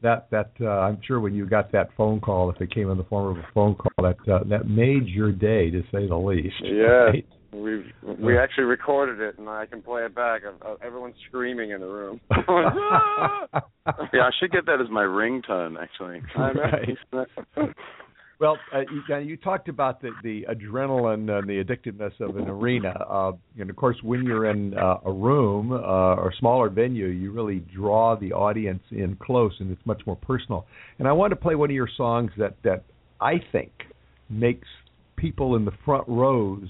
[0.06, 2.98] That that uh, I'm sure when you got that phone call, if it came in
[2.98, 6.16] the form of a phone call, that uh, that made your day to say the
[6.16, 6.56] least.
[6.62, 7.10] Yeah.
[7.10, 7.28] Right?
[7.56, 7.84] we
[8.20, 10.42] we actually recorded it, and I can play it back.
[10.46, 12.22] Uh, everyone's screaming in the room.
[14.14, 16.22] Yeah, I should get that as my ringtone actually.
[16.36, 16.98] Right.
[18.40, 22.90] Well, uh, you, you talked about the, the adrenaline and the addictiveness of an arena,
[23.10, 25.76] uh, and of course, when you're in uh, a room uh,
[26.16, 30.66] or smaller venue, you really draw the audience in close, and it's much more personal.
[31.00, 32.84] And I want to play one of your songs that that
[33.22, 33.72] I think
[34.30, 34.68] makes
[35.16, 36.70] people in the front rows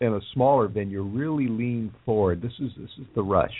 [0.00, 2.42] in a smaller venue really lean forward.
[2.42, 3.54] This is this is the rush.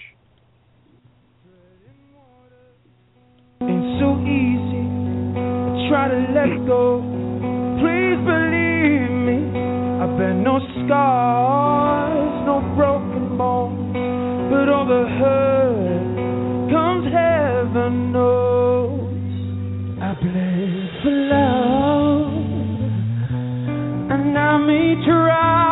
[5.92, 7.04] Try to let go.
[7.76, 9.38] Please believe me.
[10.00, 13.92] I bear no scars, no broken bones,
[14.48, 19.02] but all the hurt comes heaven knows.
[20.00, 22.32] I bled for love,
[24.12, 25.71] and I may drown.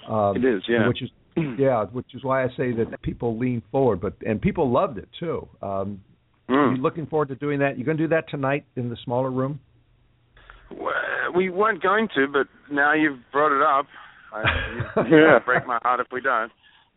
[0.10, 0.88] Um, It is, yeah.
[0.88, 1.10] Which is
[1.60, 5.10] yeah, which is why I say that people lean forward, but and people loved it
[5.20, 5.48] too.
[5.62, 6.02] Um,
[6.52, 6.76] Mm.
[6.76, 7.78] you looking forward to doing that?
[7.78, 9.60] You're going to do that tonight in the smaller room?
[11.36, 13.86] We weren't going to, but now you've brought it up.
[14.34, 14.82] I, you
[15.18, 15.40] Yeah.
[15.46, 16.52] break my heart if we don't.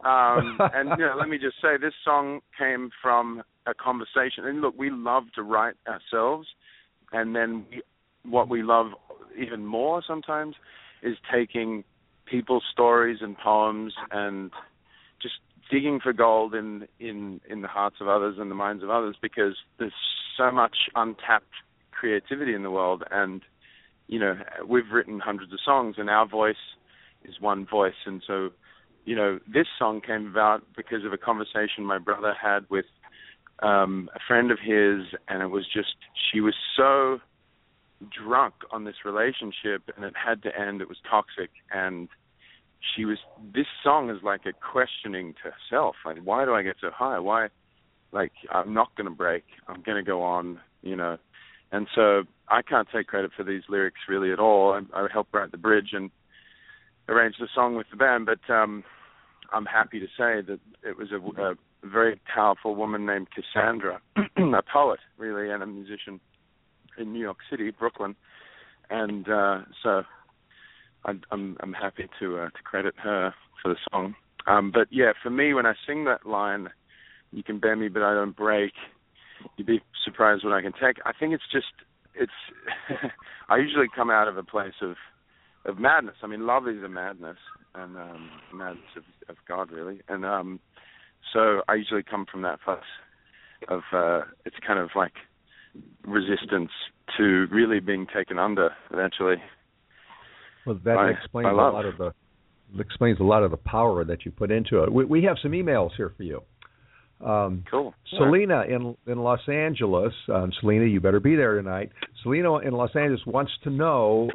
[0.05, 4.45] Um, and you know, let me just say, this song came from a conversation.
[4.45, 6.49] And look, we love to write ourselves,
[7.12, 7.83] and then we,
[8.31, 8.88] what we love
[9.40, 10.57] even more sometimes
[11.03, 11.85] is taking
[12.27, 14.51] people's stories and poems and
[15.23, 15.35] just
[15.70, 19.16] digging for gold in in in the hearts of others and the minds of others
[19.20, 19.92] because there's
[20.37, 21.55] so much untapped
[21.92, 23.05] creativity in the world.
[23.11, 23.42] And
[24.07, 26.57] you know we've written hundreds of songs and our voice
[27.24, 27.94] is one voice.
[28.07, 28.50] And so
[29.05, 32.87] you know this song came about because of a conversation my brother had with
[33.61, 35.14] um a friend of his.
[35.29, 35.96] And it was just
[36.33, 37.20] she was so
[38.11, 40.81] drunk on this relationship and it had to end.
[40.81, 41.50] It was toxic.
[41.72, 42.09] And
[42.94, 43.18] she was
[43.55, 45.97] this song is like a questioning to herself.
[46.05, 47.18] Like why do i get so high?
[47.18, 47.49] Why
[48.12, 49.44] like i'm not going to break.
[49.68, 51.18] I'm going to go on you know.
[51.73, 54.73] And so i can't take credit for these lyrics really at all.
[54.73, 56.11] I, I helped write the bridge and
[57.09, 58.83] arrange the song with the band but um
[59.53, 64.62] i'm happy to say that it was a, a very powerful woman named cassandra a
[64.73, 66.18] poet really and a musician
[66.97, 68.16] in new york city brooklyn.
[68.90, 70.05] And uh so
[71.05, 74.14] I, I'm I'm happy to uh, to credit her for the song.
[74.47, 76.69] Um, but yeah, for me, when I sing that line,
[77.33, 78.73] "You can bend me, but I don't break,"
[79.57, 80.99] you'd be surprised what I can take.
[81.05, 81.67] I think it's just
[82.14, 82.33] it's.
[83.49, 84.97] I usually come out of a place of
[85.64, 86.17] of madness.
[86.23, 87.38] I mean, love is a madness,
[87.75, 90.01] and um, madness of, of God, really.
[90.09, 90.61] And um,
[91.33, 92.79] so I usually come from that place
[93.69, 95.14] of uh, it's kind of like
[96.07, 96.71] resistance
[97.17, 99.37] to really being taken under eventually.
[100.66, 102.12] Well, that explains a lot of the
[102.79, 104.92] explains a lot of the power that you put into it.
[104.92, 106.42] We, we have some emails here for you.
[107.24, 107.94] Um, Cool.
[108.11, 110.12] Selena in in Los Angeles.
[110.33, 111.90] Um, Selena, you better be there tonight.
[112.22, 114.31] Selena in Los Angeles wants to know: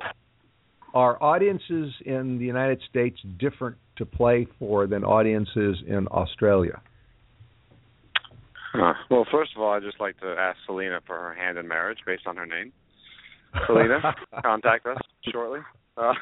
[0.94, 6.82] Are audiences in the United States different to play for than audiences in Australia?
[8.74, 11.68] Uh, well, first of all, I'd just like to ask Selena for her hand in
[11.68, 12.72] marriage based on her name.
[13.65, 14.98] Selena, contact us
[15.32, 15.60] shortly.
[16.00, 16.14] Uh,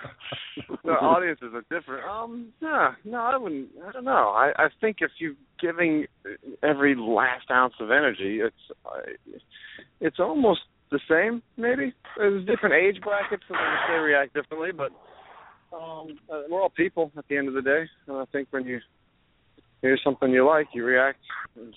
[0.84, 2.04] the audiences are different.
[2.10, 3.70] Um, no, no, I wouldn't.
[3.88, 4.34] I don't know.
[4.36, 6.08] I, I think if you're giving
[6.64, 9.00] every last ounce of energy, it's uh,
[10.02, 11.44] it's almost the same.
[11.58, 13.58] Maybe there's different age brackets, and
[13.90, 14.72] they react differently.
[14.72, 14.92] But
[15.76, 17.86] um, uh, we're all people at the end of the day.
[18.08, 18.80] And I think when you
[19.82, 21.20] hear something you like, you react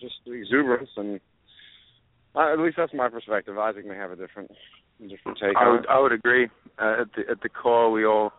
[0.00, 1.20] just exuberance, and
[2.34, 3.58] uh, at least that's my perspective.
[3.58, 4.50] Isaac may have a different
[5.08, 5.86] different take I would.
[5.86, 6.48] I would agree.
[6.78, 8.32] Uh, at the at the core, we all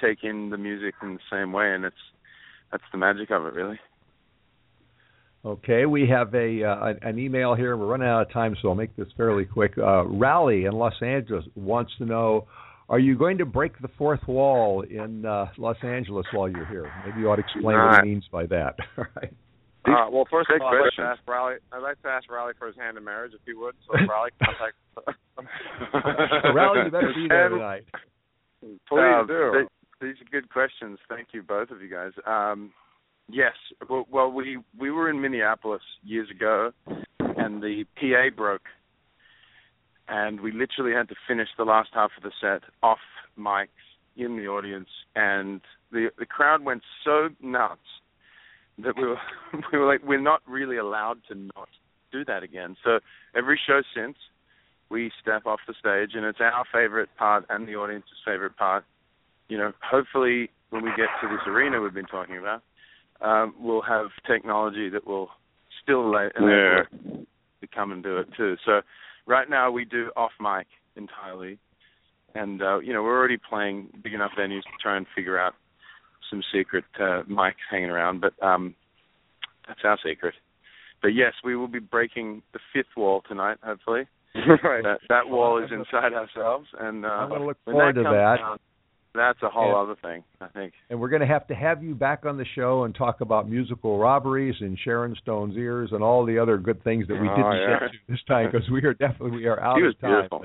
[0.00, 1.96] take in the music in the same way, and it's
[2.70, 3.78] that's the magic of it, really.
[5.44, 7.76] Okay, we have a uh, an email here.
[7.76, 9.72] We're running out of time, so I'll make this fairly quick.
[9.76, 12.46] Uh, Rally in Los Angeles wants to know:
[12.88, 16.92] Are you going to break the fourth wall in uh, Los Angeles while you're here?
[17.04, 18.04] Maybe you ought to explain what Not.
[18.04, 18.76] he means by that.
[18.96, 19.34] All right.
[19.84, 22.08] The Uh, well, first Great of all, I'd like, to ask Riley, I'd like to
[22.08, 23.74] ask Riley for his hand in marriage, if he would.
[23.86, 24.76] So, Riley, contact.
[26.54, 27.84] Rally, you better be there And- tonight.
[28.88, 29.52] Please Uh, do.
[29.52, 29.68] th-
[30.00, 30.98] these are good questions.
[31.08, 32.12] Thank you, both of you guys.
[32.26, 32.72] Um,
[33.28, 33.54] yes.
[33.88, 36.72] Well, well, we we were in Minneapolis years ago,
[37.18, 38.68] and the PA broke,
[40.06, 43.00] and we literally had to finish the last half of the set off
[43.36, 43.68] mics
[44.16, 47.80] in the audience, and the the crowd went so nuts
[48.78, 49.18] that we were
[49.72, 51.68] we were like, we're not really allowed to not
[52.10, 52.76] do that again.
[52.84, 53.00] So
[53.34, 54.16] every show since
[54.90, 58.84] we step off the stage, and it's our favorite part and the audience's favorite part.
[59.48, 62.62] You know, hopefully when we get to this arena we've been talking about,
[63.20, 65.28] um, we'll have technology that will
[65.82, 67.26] still enable us
[67.60, 68.56] to come and do it too.
[68.64, 68.82] So
[69.26, 71.58] right now we do off mic entirely,
[72.34, 75.54] and uh, you know we're already playing big enough venues to try and figure out
[76.32, 78.74] some secret uh, mics hanging around, but um,
[79.68, 80.34] that's our secret.
[81.02, 84.08] But yes, we will be breaking the fifth wall tonight, hopefully.
[84.34, 84.82] right.
[84.82, 88.02] That that wall Well, is inside ourselves, and uh, I'm gonna look when forward that
[88.02, 88.36] to that.
[88.38, 88.58] down,
[89.14, 90.72] that's a whole And- other thing, I think.
[90.88, 93.46] And we're going to have to have you back on the show and talk about
[93.46, 97.36] musical robberies and Sharon Stone's ears and all the other good things that we Oh,
[97.36, 97.78] didn't yeah.
[97.80, 100.10] get to this time because we are definitely we are out She was of time.
[100.12, 100.44] beautiful.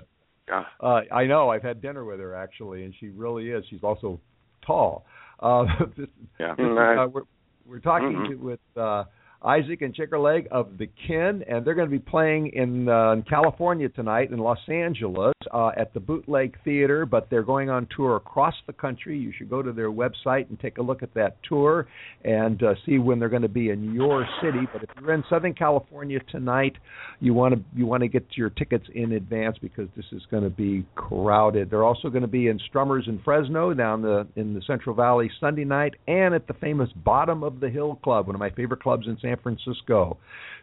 [0.50, 0.63] Yeah.
[0.82, 1.50] Uh, I know.
[1.50, 3.63] I've had dinner with her actually, and she really is.
[3.69, 4.19] She's also
[4.65, 5.06] tall.
[5.39, 5.63] Uh,
[5.97, 6.08] this,
[6.39, 6.56] Yeah.
[6.56, 6.97] this is, Nice.
[7.00, 7.21] uh, we're,
[7.65, 8.28] we're talking Mhm.
[8.30, 9.04] to, with uh,
[9.43, 13.12] Isaac and Shaker Leg of the Kin, and they're going to be playing in, uh,
[13.12, 17.06] in California tonight in Los Angeles uh, at the Bootleg Theater.
[17.06, 19.17] But they're going on tour across the country.
[19.17, 21.88] You should go to their website and take a look at that tour
[22.26, 24.67] and uh, see when they're going to be in your city.
[24.73, 26.73] But if you're in Southern California tonight,
[27.19, 30.43] you want to you want to get your tickets in advance because this is going
[30.43, 31.69] to be crowded.
[31.69, 35.30] They're also going to be in Strummers in Fresno down the in the Central Valley
[35.39, 38.82] Sunday night, and at the famous Bottom of the Hill Club, one of my favorite
[38.82, 40.17] clubs in San Francisco.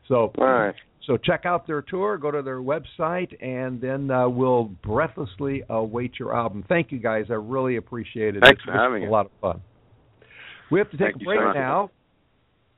[0.09, 0.75] So Nice.
[1.07, 6.19] so check out their tour, go to their website, and then uh, we'll breathlessly await
[6.19, 6.65] your album.
[6.69, 8.43] Thank you guys, I really appreciate it.
[8.43, 9.13] Thanks This for was having a us.
[9.13, 9.61] lot of fun.
[10.71, 11.91] We have to take Thank a break so now.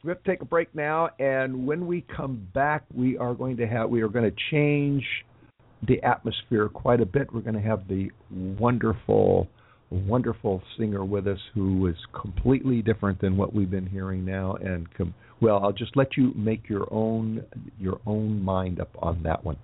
[0.04, 3.56] We have to take a break now, and when we come back, we are going
[3.56, 5.04] to have we are going to change
[5.88, 7.32] the atmosphere quite a bit.
[7.32, 9.48] We're going to have the wonderful,
[9.90, 14.54] wonderful singer with us who is completely different than what we've been hearing now.
[14.54, 17.44] And com- well, I'll just let you make your own
[17.78, 19.56] your own mind up on that one.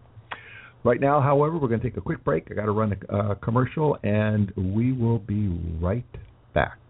[0.84, 2.48] Right now, however, we're going to take a quick break.
[2.50, 5.48] I got to run a commercial, and we will be
[5.80, 6.04] right
[6.54, 6.81] back.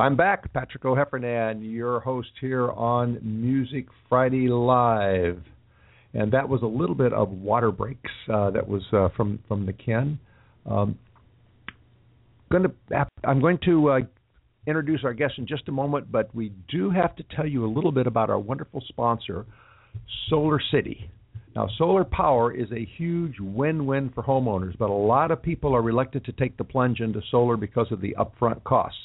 [0.00, 5.42] I'm back, Patrick O'Heffernan, your host here on Music Friday Live,
[6.14, 8.10] and that was a little bit of Water Breaks.
[8.32, 10.18] Uh, that was uh, from from the Kin.
[10.64, 10.98] Um,
[12.50, 12.72] going to
[13.24, 13.98] I'm going to uh,
[14.66, 17.70] introduce our guest in just a moment, but we do have to tell you a
[17.70, 19.44] little bit about our wonderful sponsor,
[20.30, 21.10] Solar City.
[21.54, 25.82] Now, solar power is a huge win-win for homeowners, but a lot of people are
[25.82, 28.96] reluctant to take the plunge into solar because of the upfront costs.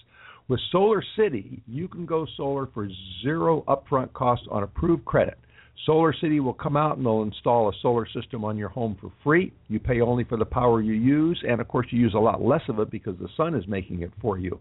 [0.48, 2.88] With Solar City, you can go solar for
[3.24, 5.40] zero upfront cost on approved credit.
[5.88, 9.12] Solar City will come out and they'll install a solar system on your home for
[9.24, 9.52] free.
[9.70, 12.44] You pay only for the power you use, and of course, you use a lot
[12.44, 14.60] less of it because the sun is making it for you.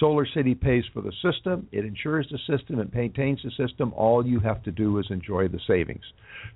[0.00, 3.92] Solar City pays for the system, it insures the system, it maintains the system.
[3.94, 6.04] All you have to do is enjoy the savings.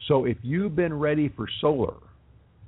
[0.09, 1.95] So if you've been ready for solar,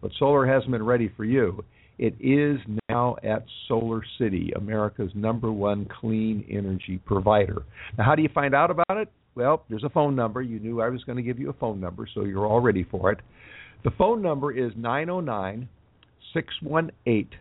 [0.01, 1.65] but solar hasn't been ready for you,
[1.99, 7.63] it is now at Solar City, America's number one clean energy provider.
[7.97, 9.09] Now, how do you find out about it?
[9.35, 10.43] Well, there's a phone number.
[10.43, 12.85] You knew I was going to give you a phone number, so you're all ready
[12.85, 13.21] for it.
[13.85, 15.69] The phone number is 909
[16.33, 17.39] 618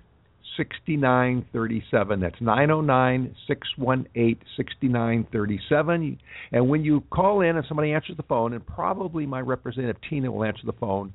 [0.58, 2.20] 6937.
[2.20, 6.20] That's 909 618 6937.
[6.52, 10.32] And when you call in and somebody answers the phone, and probably my representative Tina
[10.32, 11.14] will answer the phone,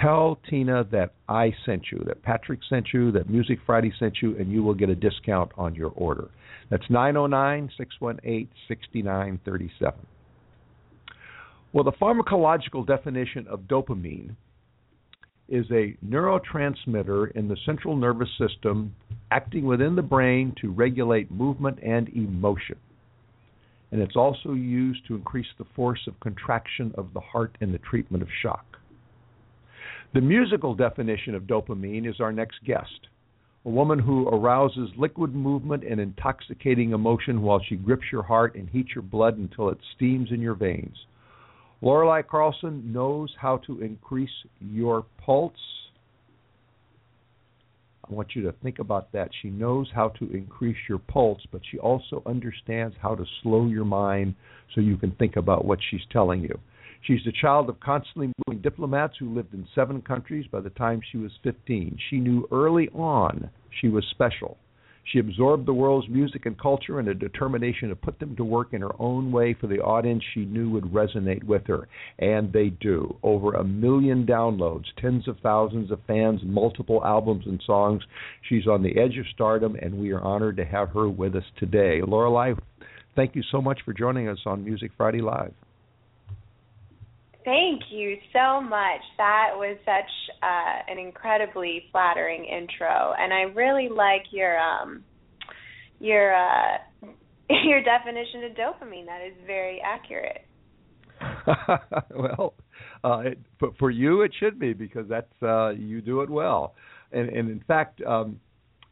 [0.00, 4.36] tell Tina that I sent you, that Patrick sent you, that Music Friday sent you,
[4.36, 6.28] and you will get a discount on your order.
[6.70, 10.06] That's 909 618 6937.
[11.72, 14.36] Well, the pharmacological definition of dopamine
[15.48, 18.94] is a neurotransmitter in the central nervous system
[19.30, 22.76] acting within the brain to regulate movement and emotion.
[23.90, 27.78] And it's also used to increase the force of contraction of the heart in the
[27.78, 28.73] treatment of shock.
[30.14, 33.08] The musical definition of dopamine is our next guest
[33.66, 38.68] a woman who arouses liquid movement and intoxicating emotion while she grips your heart and
[38.68, 40.94] heats your blood until it steams in your veins.
[41.80, 45.52] Lorelei Carlson knows how to increase your pulse.
[48.08, 49.30] I want you to think about that.
[49.40, 53.86] She knows how to increase your pulse, but she also understands how to slow your
[53.86, 54.34] mind
[54.74, 56.58] so you can think about what she's telling you.
[57.06, 61.02] She's the child of constantly moving diplomats who lived in seven countries by the time
[61.12, 61.98] she was 15.
[62.08, 63.50] She knew early on
[63.80, 64.56] she was special.
[65.12, 68.72] She absorbed the world's music and culture and a determination to put them to work
[68.72, 71.88] in her own way for the audience she knew would resonate with her.
[72.18, 73.14] And they do.
[73.22, 78.02] Over a million downloads, tens of thousands of fans, multiple albums and songs.
[78.48, 81.44] She's on the edge of stardom, and we are honored to have her with us
[81.58, 82.00] today.
[82.00, 82.54] Lorelei,
[83.14, 85.52] thank you so much for joining us on Music Friday Live.
[87.44, 89.00] Thank you so much.
[89.18, 90.10] That was such
[90.42, 95.04] uh, an incredibly flattering intro, and I really like your um,
[96.00, 96.78] your uh,
[97.64, 99.06] your definition of dopamine.
[99.06, 100.46] That is very accurate.
[102.16, 102.54] well,
[103.04, 103.38] uh, it,
[103.78, 106.74] for you it should be because that's uh, you do it well,
[107.12, 108.40] and, and in fact, um,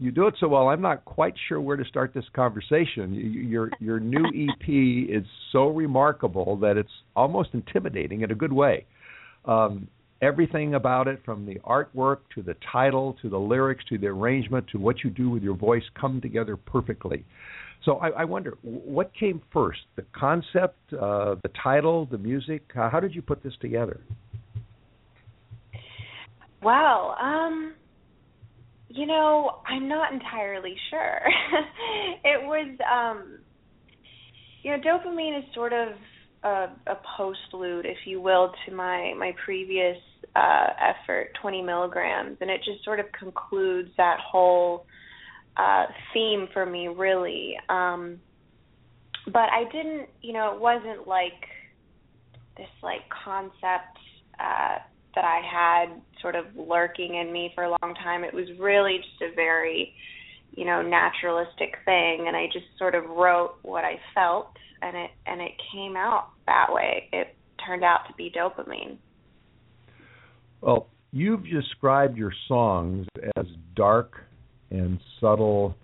[0.03, 0.69] you do it so well.
[0.69, 3.15] I'm not quite sure where to start this conversation.
[3.49, 8.87] Your your new EP is so remarkable that it's almost intimidating in a good way.
[9.45, 9.89] Um,
[10.21, 14.67] everything about it, from the artwork to the title to the lyrics to the arrangement
[14.73, 17.25] to what you do with your voice, come together perfectly.
[17.85, 22.63] So I, I wonder, what came first, the concept, uh, the title, the music?
[22.75, 24.01] how did you put this together?
[26.63, 27.17] Wow.
[27.21, 27.75] Um,
[28.95, 31.21] you know, I'm not entirely sure.
[32.25, 33.39] it was um
[34.63, 35.89] you know, dopamine is sort of
[36.45, 39.97] a, a postlude, if you will, to my my previous
[40.37, 44.87] uh effort, 20 milligrams, and it just sort of concludes that whole
[45.57, 47.57] uh theme for me really.
[47.69, 48.21] Um
[49.27, 51.33] but I didn't, you know, it wasn't like
[52.57, 53.99] this like concept
[54.39, 54.79] uh
[55.15, 58.25] that I had sort of lurking in me for a long time.
[58.25, 59.93] It was really just a very,
[60.53, 64.49] you know, naturalistic thing and I just sort of wrote what I felt
[64.81, 67.09] and it and it came out that way.
[67.13, 67.35] It
[67.67, 68.99] turned out to be dopamine.
[70.61, 73.07] Well, you've described your songs
[73.37, 74.15] as dark
[74.71, 75.75] and subtle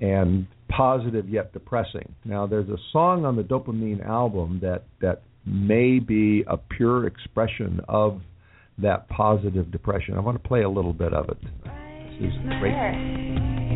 [0.00, 2.14] and positive yet depressing.
[2.24, 7.80] Now, there's a song on the Dopamine album that that may be a pure expression
[7.88, 8.20] of
[8.78, 10.14] that positive depression.
[10.14, 11.38] I want to play a little bit of it.
[12.20, 13.73] This is great.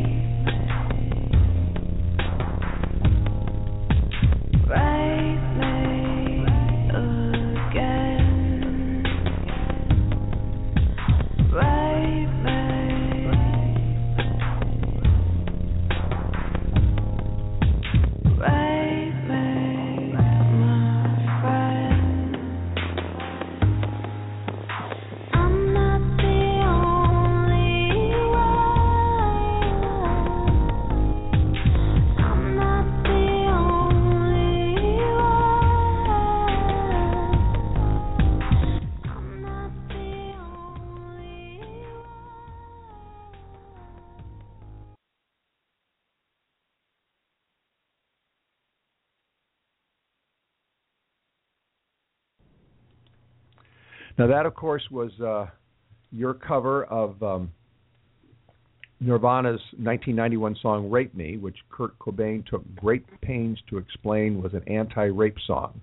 [54.19, 55.45] Now that, of course, was uh,
[56.11, 57.51] your cover of um,
[58.99, 64.63] Nirvana's 1991 song "Rape Me," which Kurt Cobain took great pains to explain was an
[64.67, 65.79] anti-rape song.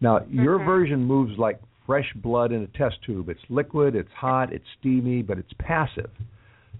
[0.00, 0.42] Now mm-hmm.
[0.42, 3.28] your version moves like fresh blood in a test tube.
[3.28, 6.10] It's liquid, it's hot, it's steamy, but it's passive.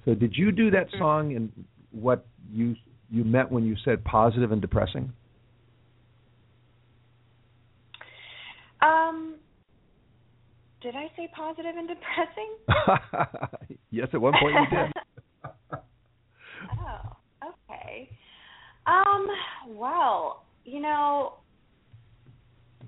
[0.05, 0.99] So did you do that mm-hmm.
[0.99, 1.53] song in
[1.93, 2.75] what you
[3.09, 5.13] you meant when you said positive and depressing?
[8.81, 9.32] Um,
[10.83, 13.79] did I say positive and depressing?
[13.91, 14.93] yes, at one point you did.
[16.81, 18.11] oh, okay.
[18.87, 19.29] Um,
[19.69, 21.35] well, you know,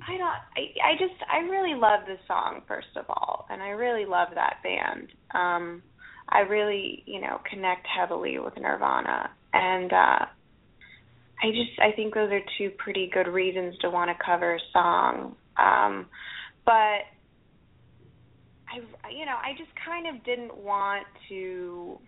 [0.06, 0.22] I don't.
[0.22, 4.28] I I just I really love the song first of all, and I really love
[4.34, 5.08] that band.
[5.34, 5.82] Um,
[6.28, 10.26] I really you know connect heavily with Nirvana, and uh,
[11.42, 14.60] I just I think those are two pretty good reasons to want to cover a
[14.72, 15.36] song.
[15.56, 16.06] Um,
[16.66, 17.04] but
[18.74, 21.98] I you know I just kind of didn't want to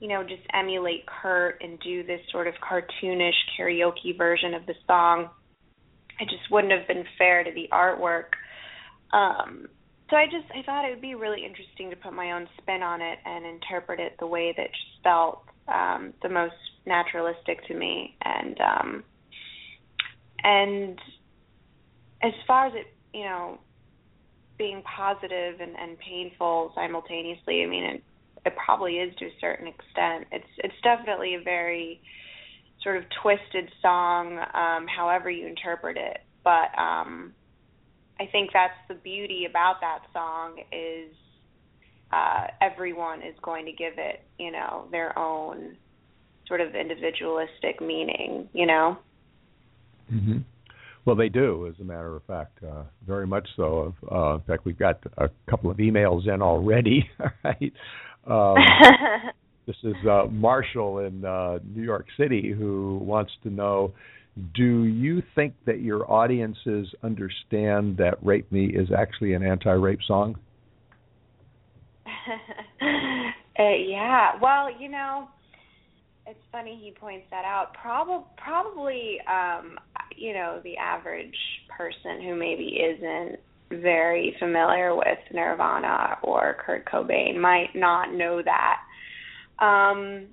[0.00, 4.74] you know just emulate Kurt and do this sort of cartoonish karaoke version of the
[4.86, 5.30] song
[6.22, 8.34] it just wouldn't have been fair to the artwork.
[9.12, 9.66] Um,
[10.10, 12.82] so I just I thought it would be really interesting to put my own spin
[12.82, 16.54] on it and interpret it the way that just felt um, the most
[16.86, 18.16] naturalistic to me.
[18.22, 19.04] And um,
[20.44, 20.98] and
[22.22, 23.58] as far as it you know
[24.58, 28.04] being positive and, and painful simultaneously, I mean it
[28.44, 30.26] it probably is to a certain extent.
[30.32, 32.00] It's it's definitely a very
[32.82, 36.18] sort of twisted song, um, however you interpret it.
[36.42, 37.32] But um,
[38.18, 41.14] I think that's the beauty about that song is
[42.12, 45.76] uh, everyone is going to give it, you know, their own
[46.46, 48.98] sort of individualistic meaning, you know.
[50.12, 50.38] Mm-hmm.
[51.04, 53.94] Well, they do, as a matter of fact, uh, very much so.
[54.10, 57.08] Uh, in fact, we've got a couple of emails in already.
[57.44, 57.72] right.
[58.26, 58.56] Um,
[59.66, 63.92] This is uh, Marshall in uh, New York City who wants to know
[64.56, 70.00] Do you think that your audiences understand that Rape Me is actually an anti rape
[70.06, 70.36] song?
[72.82, 72.82] uh,
[73.58, 74.32] yeah.
[74.42, 75.28] Well, you know,
[76.26, 77.74] it's funny he points that out.
[77.80, 79.78] Probably, probably, um,
[80.16, 81.36] you know, the average
[81.76, 83.40] person who maybe isn't
[83.82, 88.76] very familiar with Nirvana or Kurt Cobain might not know that
[89.62, 90.26] um,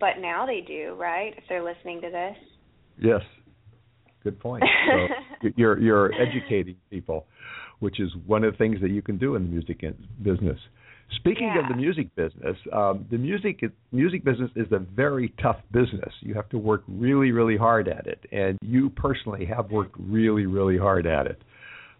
[0.00, 1.34] but now they do, right?
[1.36, 2.36] If they're listening to this.
[2.98, 3.20] Yes.
[4.22, 4.64] Good point.
[4.86, 7.26] So you're you're educating people,
[7.80, 9.84] which is one of the things that you can do in the music
[10.22, 10.58] business.
[11.16, 11.62] Speaking yeah.
[11.62, 13.60] of the music business, um, the music
[13.92, 16.12] music business is a very tough business.
[16.20, 20.46] You have to work really, really hard at it, and you personally have worked really,
[20.46, 21.40] really hard at it.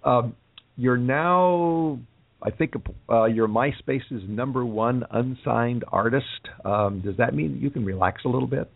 [0.05, 0.35] Um,
[0.77, 1.99] you're now
[2.45, 2.75] I think
[3.11, 6.27] uh, your MySpace's number one unsigned artist.
[6.65, 8.71] Um, does that mean you can relax a little bit?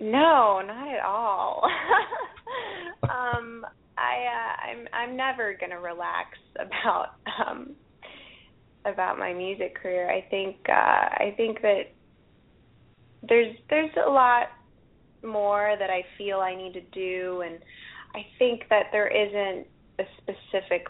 [0.00, 1.62] No, not at all.
[3.02, 3.66] um,
[3.98, 7.76] I uh, I'm I'm never gonna relax about um,
[8.84, 10.10] about my music career.
[10.10, 11.92] I think uh, I think that
[13.28, 14.48] there's there's a lot
[15.24, 17.58] more that I feel I need to do, and
[18.14, 19.66] I think that there isn't
[19.98, 20.86] a specific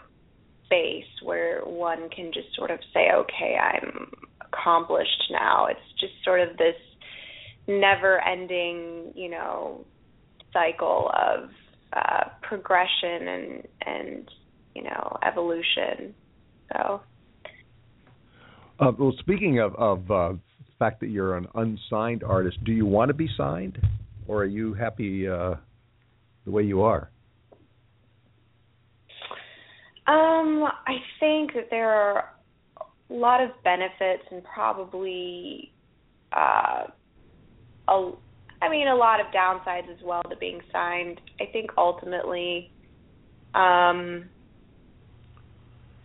[0.69, 5.67] base where one can just sort of say, okay, I'm accomplished now.
[5.67, 6.75] It's just sort of this
[7.67, 9.85] never ending, you know,
[10.51, 11.49] cycle of
[11.93, 14.31] uh, progression and, and,
[14.75, 16.15] you know, evolution.
[16.71, 17.01] So.
[18.83, 20.39] Uh, well, speaking of, of uh, the
[20.77, 23.77] fact that you're an unsigned artist, do you want to be signed,
[24.27, 25.55] or are you happy uh,
[26.43, 27.09] the way you are?
[30.05, 32.33] Um, I think that there are
[33.09, 35.71] a lot of benefits and probably
[36.35, 36.87] uh
[37.87, 38.11] a
[38.61, 41.21] I mean a lot of downsides as well to being signed.
[41.39, 42.71] I think ultimately
[43.53, 44.25] um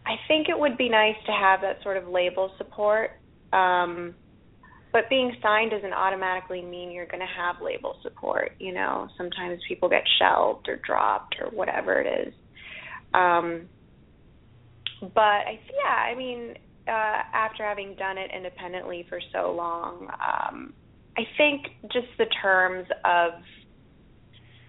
[0.08, 3.10] I think it would be nice to have that sort of label support.
[3.52, 4.14] Um
[4.90, 9.06] but being signed doesn't automatically mean you're going to have label support, you know.
[9.18, 12.34] Sometimes people get shelved or dropped or whatever it is.
[13.12, 13.68] Um
[15.00, 16.54] but I yeah, I mean,
[16.88, 20.72] uh, after having done it independently for so long, um,
[21.16, 23.32] I think just the terms of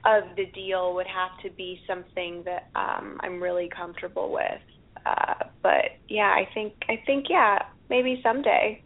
[0.05, 4.61] of the deal would have to be something that um, I'm really comfortable with.
[5.05, 8.81] Uh, but yeah, I think I think yeah, maybe someday.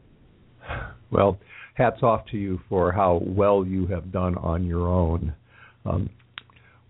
[1.11, 1.37] Well,
[1.75, 5.33] hats off to you for how well you have done on your own.
[5.85, 6.09] Um,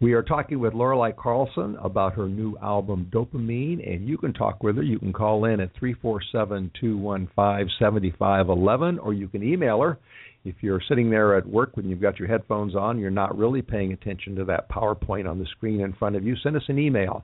[0.03, 4.61] we are talking with Lorelei Carlson about her new album Dopamine, and you can talk
[4.61, 4.83] with her.
[4.83, 9.13] You can call in at three four seven two one five seventy five eleven, or
[9.13, 9.97] you can email her.
[10.45, 13.61] If you're sitting there at work when you've got your headphones on, you're not really
[13.61, 16.79] paying attention to that PowerPoint on the screen in front of you, send us an
[16.79, 17.23] email.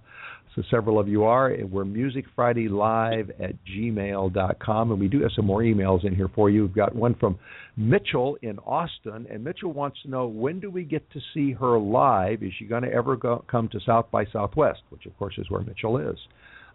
[0.60, 1.56] So several of you are.
[1.72, 6.64] We're musicfridaylive at gmail.com, and we do have some more emails in here for you.
[6.64, 7.40] We've got one from
[7.78, 11.80] Mitchell in Austin, and Mitchell wants to know when do we get to see her
[11.80, 12.44] live?
[12.44, 15.50] Is she going to ever go, come to South by Southwest, which of course is
[15.50, 16.18] where Mitchell is?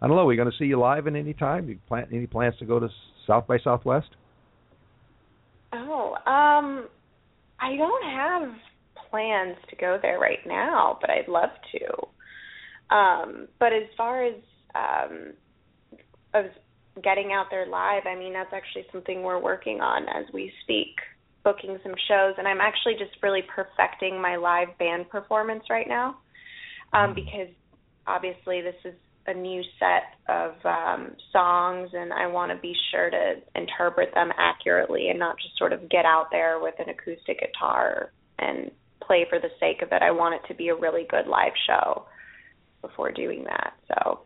[0.01, 0.23] I don't know.
[0.23, 1.69] Are we going to see you live at any time?
[1.69, 2.89] You plan any plans to go to
[3.27, 4.09] South by Southwest?
[5.73, 6.87] Oh, um,
[7.59, 8.49] I don't have
[9.11, 12.14] plans to go there right now, but I'd love to.
[12.89, 14.35] Um, but as far as
[14.75, 15.33] um,
[16.33, 16.45] of
[17.03, 20.95] getting out there live, I mean that's actually something we're working on as we speak,
[21.43, 26.17] booking some shows, and I'm actually just really perfecting my live band performance right now,
[26.93, 27.49] um, because
[28.07, 28.93] obviously this is
[29.27, 34.29] a new set of um, songs, and I want to be sure to interpret them
[34.37, 38.69] accurately and not just sort of get out there with an acoustic guitar and
[39.01, 40.01] play for the sake of it.
[40.03, 42.05] I want it to be a really good live show
[42.87, 43.73] before doing that.
[43.87, 44.19] So.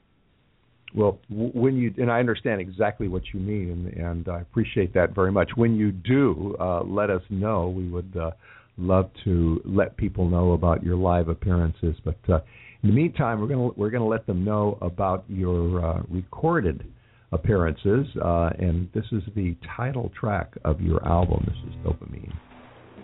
[0.95, 5.13] Well, when you and I understand exactly what you mean, and, and I appreciate that
[5.13, 5.51] very much.
[5.55, 7.69] When you do, uh, let us know.
[7.69, 8.31] We would uh,
[8.77, 11.95] love to let people know about your live appearances.
[12.03, 12.39] But uh,
[12.81, 16.87] in the meantime, we're going to we're to let them know about your uh, recorded
[17.31, 21.45] appearances, uh, and this is the title track of your album.
[21.45, 22.33] This is Dopamine.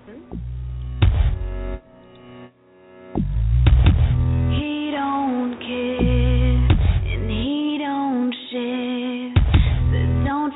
[0.04, 0.65] He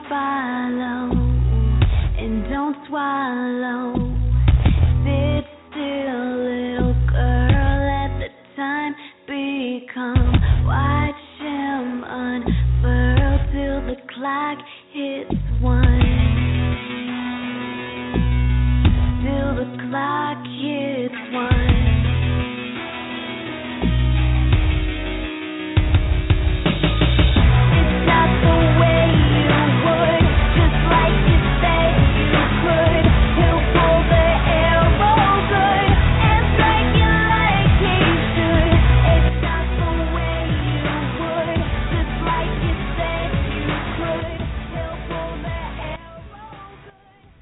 [0.09, 1.11] follow
[2.17, 4.08] and don't swallow.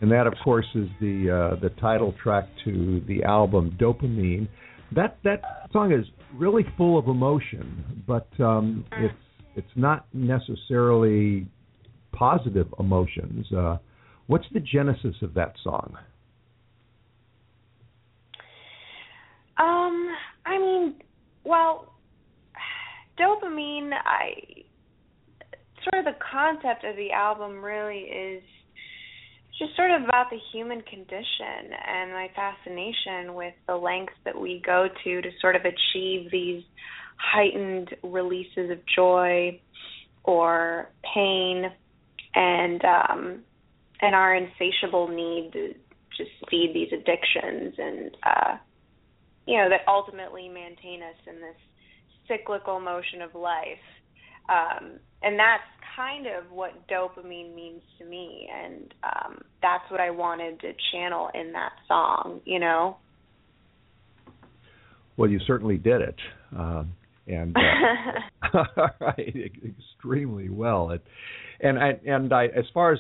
[0.08, 4.48] And that, of course, is the uh, the title track to the album Dopamine.
[4.96, 5.42] That that
[5.74, 9.14] song is really full of emotion, but um, it's
[9.58, 11.46] it's not necessarily
[12.14, 13.48] positive emotions.
[13.52, 13.80] Uh,
[14.28, 15.98] what's the genesis of that song?
[19.58, 20.08] Um,
[20.46, 20.96] I mean,
[21.44, 21.92] well,
[23.20, 23.90] dopamine.
[23.92, 24.64] I
[25.84, 28.42] sort of the concept of the album really is
[29.58, 34.62] just sort of about the human condition and my fascination with the lengths that we
[34.66, 36.64] go to to sort of achieve these
[37.18, 39.60] heightened releases of joy
[40.24, 41.66] or pain
[42.36, 43.40] and um
[44.02, 45.74] and our insatiable need to
[46.16, 48.58] just feed these addictions and uh
[49.48, 51.56] you know that ultimately maintain us in this
[52.28, 53.86] cyclical motion of life.
[54.50, 55.64] Um and that's
[55.98, 61.30] kind of what dopamine means to me and um that's what I wanted to channel
[61.34, 62.98] in that song you know
[65.18, 66.16] Well, you certainly did it,
[66.56, 66.94] um,
[67.26, 68.68] and uh,
[69.02, 69.36] right,
[69.66, 70.92] extremely well.
[70.92, 71.04] It,
[71.60, 73.00] and I and I, as far as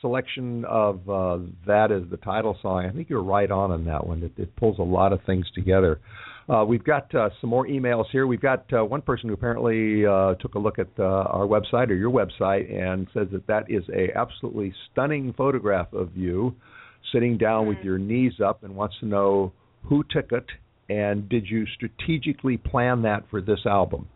[0.00, 4.04] selection of uh, that as the title song, I think you're right on on that
[4.04, 4.24] one.
[4.24, 6.00] It, it pulls a lot of things together.
[6.48, 8.26] Uh, we've got uh, some more emails here.
[8.26, 11.88] We've got uh, one person who apparently uh, took a look at uh, our website
[11.88, 16.54] or your website and says that that is a absolutely stunning photograph of you
[17.12, 19.52] sitting down with your knees up and wants to know
[19.84, 20.46] who took it
[20.88, 24.08] and did you strategically plan that for this album?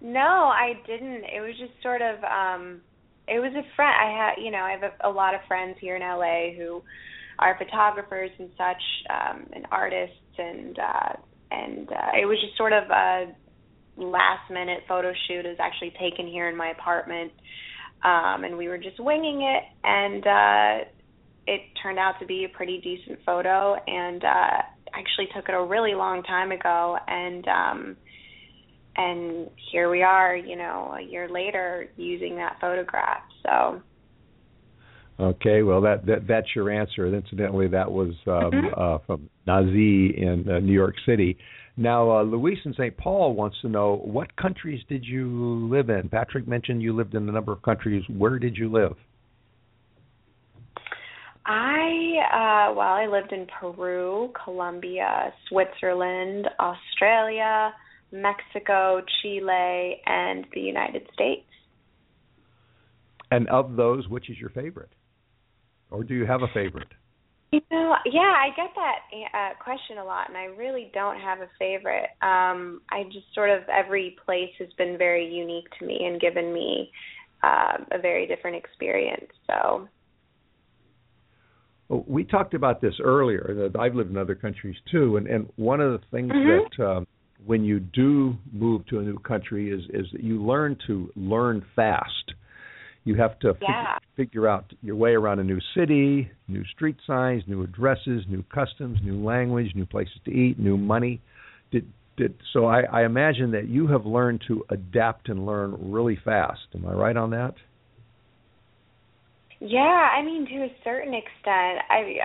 [0.00, 1.24] No, I didn't.
[1.24, 2.80] It was just sort of um
[3.26, 5.76] it was a friend I had, you know, I have a, a lot of friends
[5.80, 6.82] here in LA who
[7.38, 11.12] are photographers and such um and artists and uh
[11.50, 13.34] and uh it was just sort of a
[13.96, 15.44] last minute photo shoot.
[15.44, 17.32] It was actually taken here in my apartment
[18.02, 19.64] um and we were just winging it.
[19.84, 20.84] And uh
[21.46, 23.74] it turned out to be a pretty decent photo.
[23.86, 24.62] And uh
[24.94, 26.98] actually took it a really long time ago.
[27.06, 27.96] And um
[28.96, 33.22] and here we are, you know, a year later using that photograph.
[33.42, 33.82] So
[35.18, 37.06] Okay, well that, that that's your answer.
[37.14, 38.78] Incidentally, that was um, Mhm.
[38.78, 41.36] uh, from Nazi in uh, New York City.
[41.76, 42.96] Now, uh, Luis in St.
[42.96, 46.08] Paul wants to know what countries did you live in?
[46.08, 48.02] Patrick mentioned you lived in a number of countries.
[48.08, 48.96] Where did you live?
[51.46, 57.72] I uh well, I lived in Peru, Colombia, Switzerland, Australia,
[58.12, 61.44] Mexico, Chile, and the United States.
[63.30, 64.90] And of those, which is your favorite?
[65.94, 66.88] Or do you have a favorite?
[67.52, 68.96] You know, yeah, I get that
[69.32, 72.10] uh, question a lot, and I really don't have a favorite.
[72.20, 76.52] Um, I just sort of every place has been very unique to me and given
[76.52, 76.90] me
[77.44, 79.30] uh, a very different experience.
[79.46, 79.88] So,
[81.90, 83.68] Oh, we talked about this earlier.
[83.70, 86.76] That I've lived in other countries too, and and one of the things Mhm.
[86.78, 87.06] that um,
[87.44, 91.64] when you do move to a new country is is that you learn to learn
[91.76, 92.32] fast.
[93.04, 93.98] You have to fig- Yeah.
[94.16, 98.98] figure out your way around a new city, new street signs, new addresses, new customs,
[99.02, 101.20] new language, new places to eat, new money.
[101.70, 102.66] Did did so?
[102.66, 106.62] I, I imagine that you have learned to adapt and learn really fast.
[106.74, 107.54] Am I right on that?
[109.60, 111.80] Yeah, I mean to a certain extent.
[111.90, 112.18] I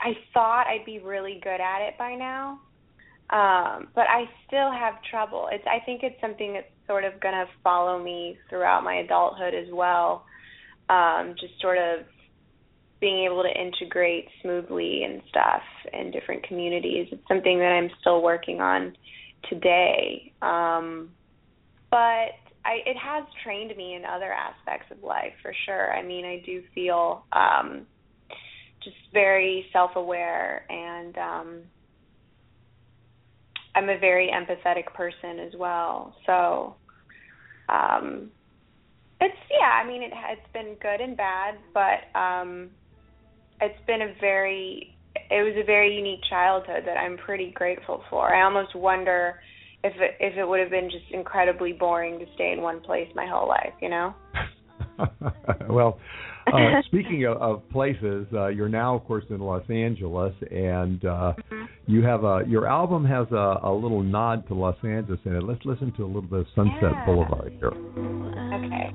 [0.00, 2.60] I thought I'd be really good at it by now.
[3.30, 5.48] Um, but I still have trouble.
[5.50, 9.54] It's I think it's something that's sort of going to follow me throughout my adulthood
[9.54, 10.24] as well.
[10.88, 12.04] Um, just sort of
[13.00, 15.62] being able to integrate smoothly and stuff
[15.92, 17.08] in different communities.
[17.10, 18.96] It's something that I'm still working on
[19.48, 20.32] today.
[20.40, 21.10] Um,
[21.90, 25.92] but I, it has trained me in other aspects of life for sure.
[25.92, 27.86] I mean, I do feel um,
[28.84, 31.62] just very self-aware, and um,
[33.74, 36.14] I'm a very empathetic person as well.
[36.26, 36.76] So,
[37.68, 38.30] um,
[39.20, 39.80] it's yeah.
[39.82, 42.70] I mean, it it's been good and bad, but um,
[43.60, 44.96] it's been a very
[45.30, 48.34] it was a very unique childhood that I'm pretty grateful for.
[48.34, 49.40] I almost wonder
[49.84, 53.08] if it, if it would have been just incredibly boring to stay in one place
[53.14, 54.14] my whole life, you know?
[55.68, 55.98] well,
[56.46, 61.32] uh, speaking of, of places, uh, you're now, of course, in Los Angeles, and uh,
[61.86, 65.42] you have a your album has a, a little nod to Los Angeles in it.
[65.42, 67.06] Let's listen to a little bit of Sunset Yeah.
[67.06, 67.68] Boulevard here.
[67.68, 68.92] Okay.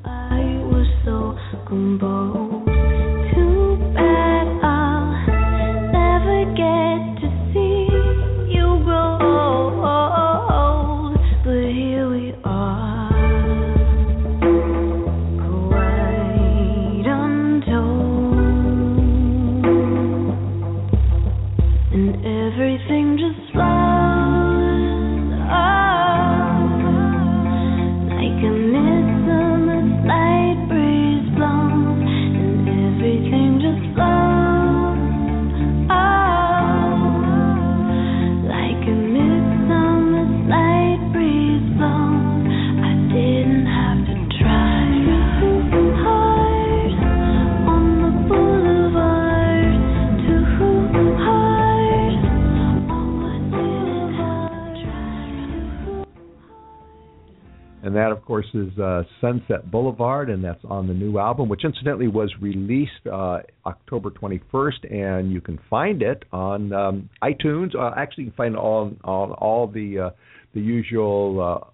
[57.98, 62.08] That, of course, is uh, Sunset Boulevard, and that's on the new album, which incidentally
[62.08, 67.76] was released uh, October 21st, and you can find it on um, iTunes.
[67.76, 70.10] Uh, actually, you can find it on on all the uh,
[70.54, 71.68] the usual uh,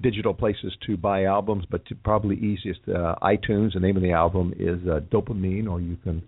[0.00, 3.74] digital places to buy albums, but probably easiest uh, iTunes.
[3.74, 6.22] The name of the album is uh, Dopamine, or you can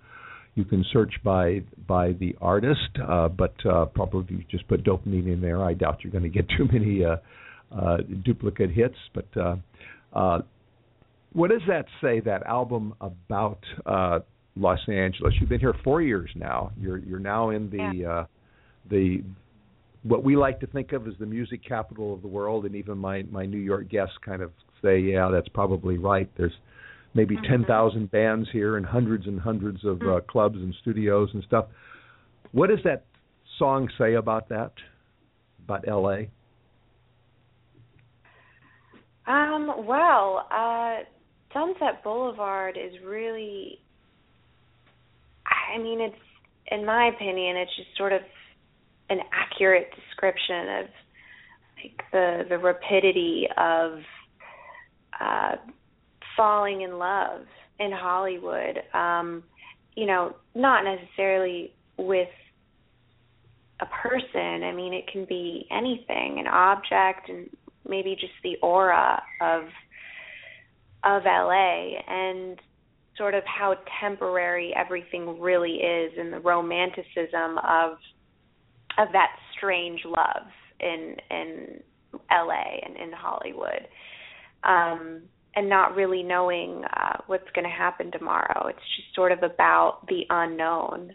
[0.54, 4.84] you can search by by the artist, uh, but uh, probably if you just put
[4.84, 5.62] Dopamine in there.
[5.62, 7.04] I doubt you're going to get too many.
[7.04, 7.16] Uh,
[7.74, 8.96] uh, duplicate hits.
[9.14, 9.56] But uh,
[10.12, 10.40] uh,
[11.32, 12.20] what does that say?
[12.20, 14.20] That album about uh,
[14.56, 15.34] Los Angeles?
[15.40, 16.72] You've been here four years now.
[16.78, 18.24] You're you're now in the uh,
[18.90, 19.22] the
[20.02, 22.98] what we like to think of as the music capital of the world, and even
[22.98, 24.50] my my New York guests kind of
[24.82, 26.28] say, yeah, that's probably right.
[26.36, 26.52] There's
[27.14, 31.42] maybe ten thousand bands here and hundreds and hundreds of uh, clubs and studios and
[31.44, 31.66] stuff.
[32.52, 33.04] What does that
[33.58, 34.72] song say about that?
[35.64, 36.28] About L.A.
[39.26, 41.04] Um, well, uh,
[41.52, 43.80] Sunset Boulevard is really,
[45.46, 46.16] I mean, it's,
[46.70, 48.22] in my opinion, it's just sort of
[49.10, 50.86] an accurate description of
[51.82, 53.98] like the the rapidity of
[55.20, 55.56] uh,
[56.36, 57.42] falling in love
[57.78, 58.82] in Hollywood.
[58.94, 59.42] Um,
[59.94, 62.28] you know, not necessarily with
[63.80, 64.62] a person.
[64.62, 67.50] I mean, it can be anything, an object, and
[67.88, 69.64] maybe just the aura of
[71.04, 72.60] of LA and
[73.16, 77.98] sort of how temporary everything really is and the romanticism of
[78.98, 80.46] of that strange love
[80.80, 81.80] in in
[82.30, 83.88] LA and in Hollywood.
[84.64, 85.22] Um
[85.54, 88.68] and not really knowing uh what's going to happen tomorrow.
[88.68, 91.14] It's just sort of about the unknown.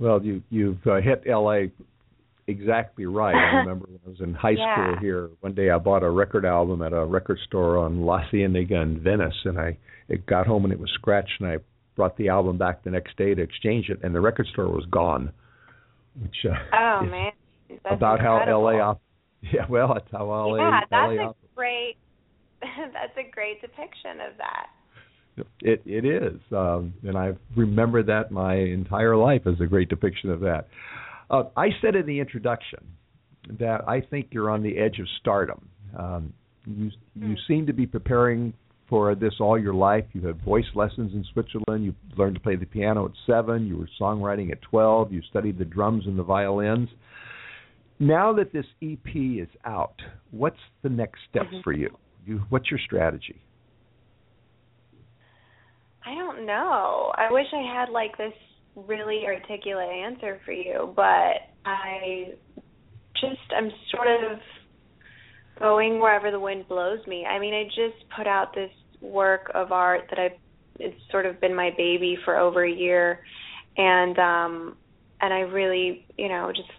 [0.00, 1.70] Well, you you've uh, hit L.A.
[2.50, 3.34] exactly right.
[3.34, 4.74] I remember when I was in high Yeah.
[4.74, 5.30] school here.
[5.40, 9.00] One day I bought a record album at a record store on La Cienega in
[9.00, 9.76] Venice, and I
[10.08, 11.56] it got home and it was scratched, and I
[11.96, 14.84] brought the album back the next day to exchange it, and the record store was
[14.90, 15.32] gone.
[16.20, 17.32] Which uh, Oh man.
[17.68, 18.62] That's about incredible.
[18.62, 18.80] how L.A.
[18.80, 19.00] Op-
[19.42, 21.96] yeah, well, that's how LA Yeah, that's LA a op- great
[22.60, 24.66] that's a great depiction of that.
[25.62, 30.30] It it is, um, and I remember that my entire life as a great depiction
[30.30, 30.66] of that.
[31.30, 32.80] Uh, I said in the introduction
[33.58, 35.68] that I think you're on the edge of stardom.
[35.96, 36.32] Um,
[36.66, 38.52] you you seem to be preparing
[38.88, 40.04] for this all your life.
[40.12, 41.84] You had voice lessons in Switzerland.
[41.84, 43.66] You learned to play the piano at seven.
[43.66, 45.12] You were songwriting at twelve.
[45.12, 46.88] You studied the drums and the violins.
[47.98, 50.00] Now that this EP is out,
[50.30, 51.62] what's the next step Mhm.
[51.62, 51.96] for you?
[52.26, 53.40] You what's your strategy?
[56.04, 57.12] I don't know.
[57.16, 58.32] I wish I had like this
[58.76, 62.34] really articulate answer for you, but I
[63.14, 64.38] just I'm sort of
[65.58, 67.26] going wherever the wind blows me.
[67.26, 70.38] I mean, I just put out this work of art that I've
[70.78, 73.20] it's sort of been my baby for over a year
[73.76, 74.76] and um
[75.20, 76.70] and I really, you know, just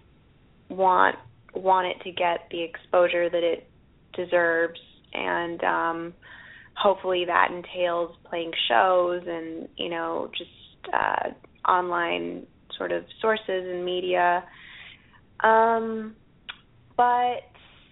[0.69, 1.15] want
[1.53, 3.69] want it to get the exposure that it
[4.13, 4.79] deserves
[5.13, 6.13] and um
[6.75, 11.29] hopefully that entails playing shows and you know just uh
[11.67, 12.45] online
[12.77, 14.43] sort of sources and media.
[15.41, 16.15] Um
[16.97, 17.41] but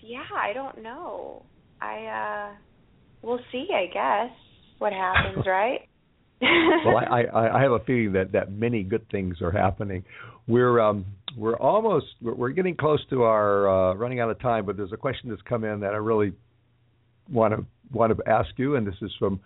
[0.04, 1.44] yeah i don't know.
[1.82, 2.56] I uh
[3.22, 4.36] we'll see i guess
[4.78, 5.82] what happens right?
[6.42, 10.04] Well, I, I I have a feeling that that many good things are happening.
[10.48, 11.06] We're um
[11.38, 14.94] we're almost we're, we're getting close to our uh, running out of time, but there's
[14.94, 16.34] a question that's come in that I really
[17.32, 19.40] want to want to ask you, and this is from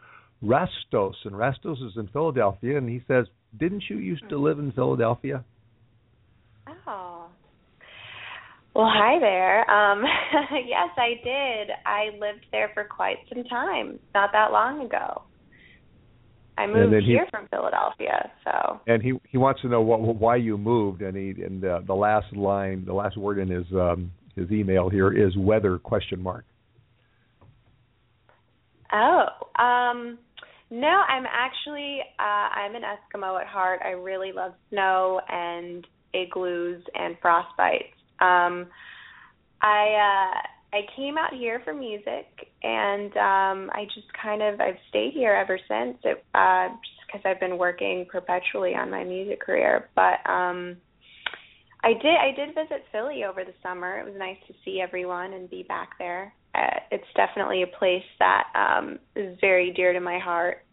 [0.43, 3.25] Rastos, and Rastos is in Philadelphia, and he says,
[3.59, 5.43] "Didn't you used to live in Philadelphia?"
[6.87, 7.25] Oh.
[8.75, 9.69] Well, hi there.
[9.69, 10.03] Um
[10.65, 11.69] yes, I did.
[11.85, 15.23] I lived there for quite some time, not that long ago.
[16.57, 20.35] I moved he- here from Philadelphia, so And he he wants to know what why
[20.37, 24.11] you moved, and he and the, the last line, the last word in his um
[24.35, 26.45] his email here is weather question mark.
[28.91, 29.25] Oh,
[29.59, 30.17] um
[30.73, 33.81] no, I'm actually uh I'm an Eskimo at heart.
[33.85, 37.93] I really love snow and igloos and frostbites.
[38.19, 38.65] Um
[39.61, 42.25] I uh I came out here for music
[42.63, 47.21] and um I just kind of I've stayed here ever since it uh just cuz
[47.23, 49.89] I've been working perpetually on my music career.
[49.93, 50.77] But um
[51.83, 53.99] I did I did visit Philly over the summer.
[53.99, 56.33] It was nice to see everyone and be back there.
[56.55, 60.63] Uh, it's definitely a place that um is very dear to my heart.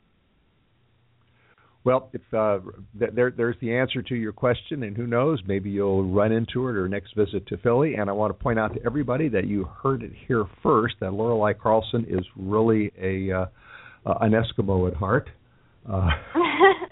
[1.82, 2.58] Well, if uh,
[2.98, 6.68] th- there, there's the answer to your question, and who knows, maybe you'll run into
[6.68, 7.94] it or next visit to Philly.
[7.94, 11.14] And I want to point out to everybody that you heard it here first that
[11.14, 13.46] Lorelei Carlson is really a uh,
[14.04, 15.30] uh, an Eskimo at heart.
[15.90, 16.10] Uh,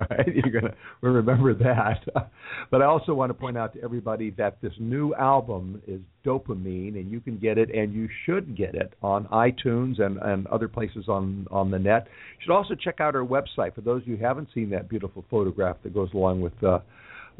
[0.10, 0.28] right?
[0.34, 2.04] You're gonna remember that.
[2.70, 6.96] but I also want to point out to everybody that this new album is Dopamine,
[6.96, 10.68] and you can get it, and you should get it on iTunes and and other
[10.68, 12.06] places on on the net.
[12.38, 14.88] You should also check out our website for those of you who haven't seen that
[14.88, 16.78] beautiful photograph that goes along with uh,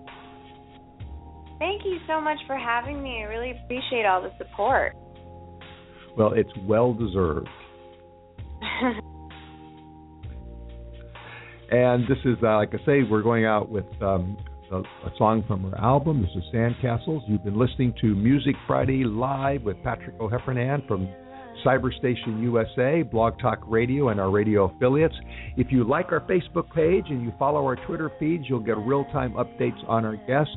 [1.58, 3.22] Thank you so much for having me.
[3.22, 4.94] I really appreciate all the support.
[6.16, 7.48] Well, it's well deserved.
[11.72, 14.36] And this is, uh, like I say, we're going out with um,
[14.70, 16.20] a, a song from her album.
[16.20, 17.22] This is Sandcastles.
[17.26, 21.08] You've been listening to Music Friday Live with Patrick O'Heffernan from
[21.64, 25.14] Cyberstation USA, Blog Talk Radio, and our radio affiliates.
[25.56, 29.04] If you like our Facebook page and you follow our Twitter feeds, you'll get real
[29.06, 30.54] time updates on our guests.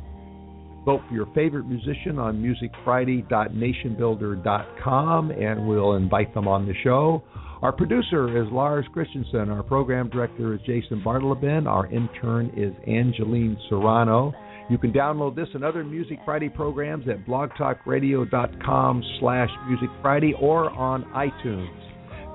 [0.86, 7.24] Vote for your favorite musician on musicfriday.nationbuilder.com and we'll invite them on the show.
[7.64, 9.50] Our producer is Lars Christensen.
[9.50, 11.66] Our program director is Jason Bartleben.
[11.66, 14.32] Our intern is Angeline Serrano.
[14.70, 20.70] You can download this and other Music Friday programs at blogtalkradio.com slash Music Friday or
[20.70, 21.76] on iTunes.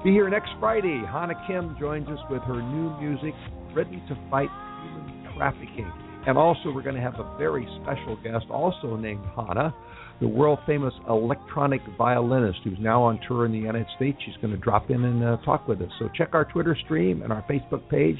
[0.02, 1.00] Be here next Friday.
[1.10, 3.34] Hannah Kim joins us with her new music,
[3.74, 4.48] Written to Fight
[4.82, 6.09] Human Trafficking.
[6.26, 9.74] And also, we're going to have a very special guest, also named Hannah,
[10.20, 14.18] the world famous electronic violinist who's now on tour in the United States.
[14.24, 15.90] She's going to drop in and uh, talk with us.
[15.98, 18.18] So check our Twitter stream and our Facebook page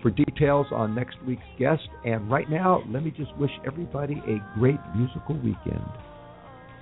[0.00, 1.82] for details on next week's guest.
[2.04, 5.84] And right now, let me just wish everybody a great musical weekend.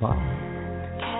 [0.00, 1.17] Bye.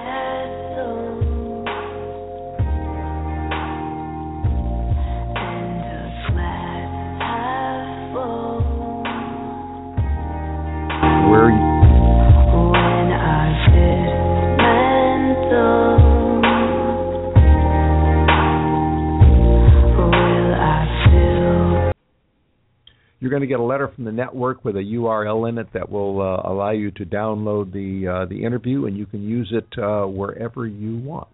[23.29, 25.91] You're going to get a letter from the network with a URL in it that
[25.91, 29.69] will uh, allow you to download the uh, the interview, and you can use it
[29.79, 31.29] uh, wherever you want.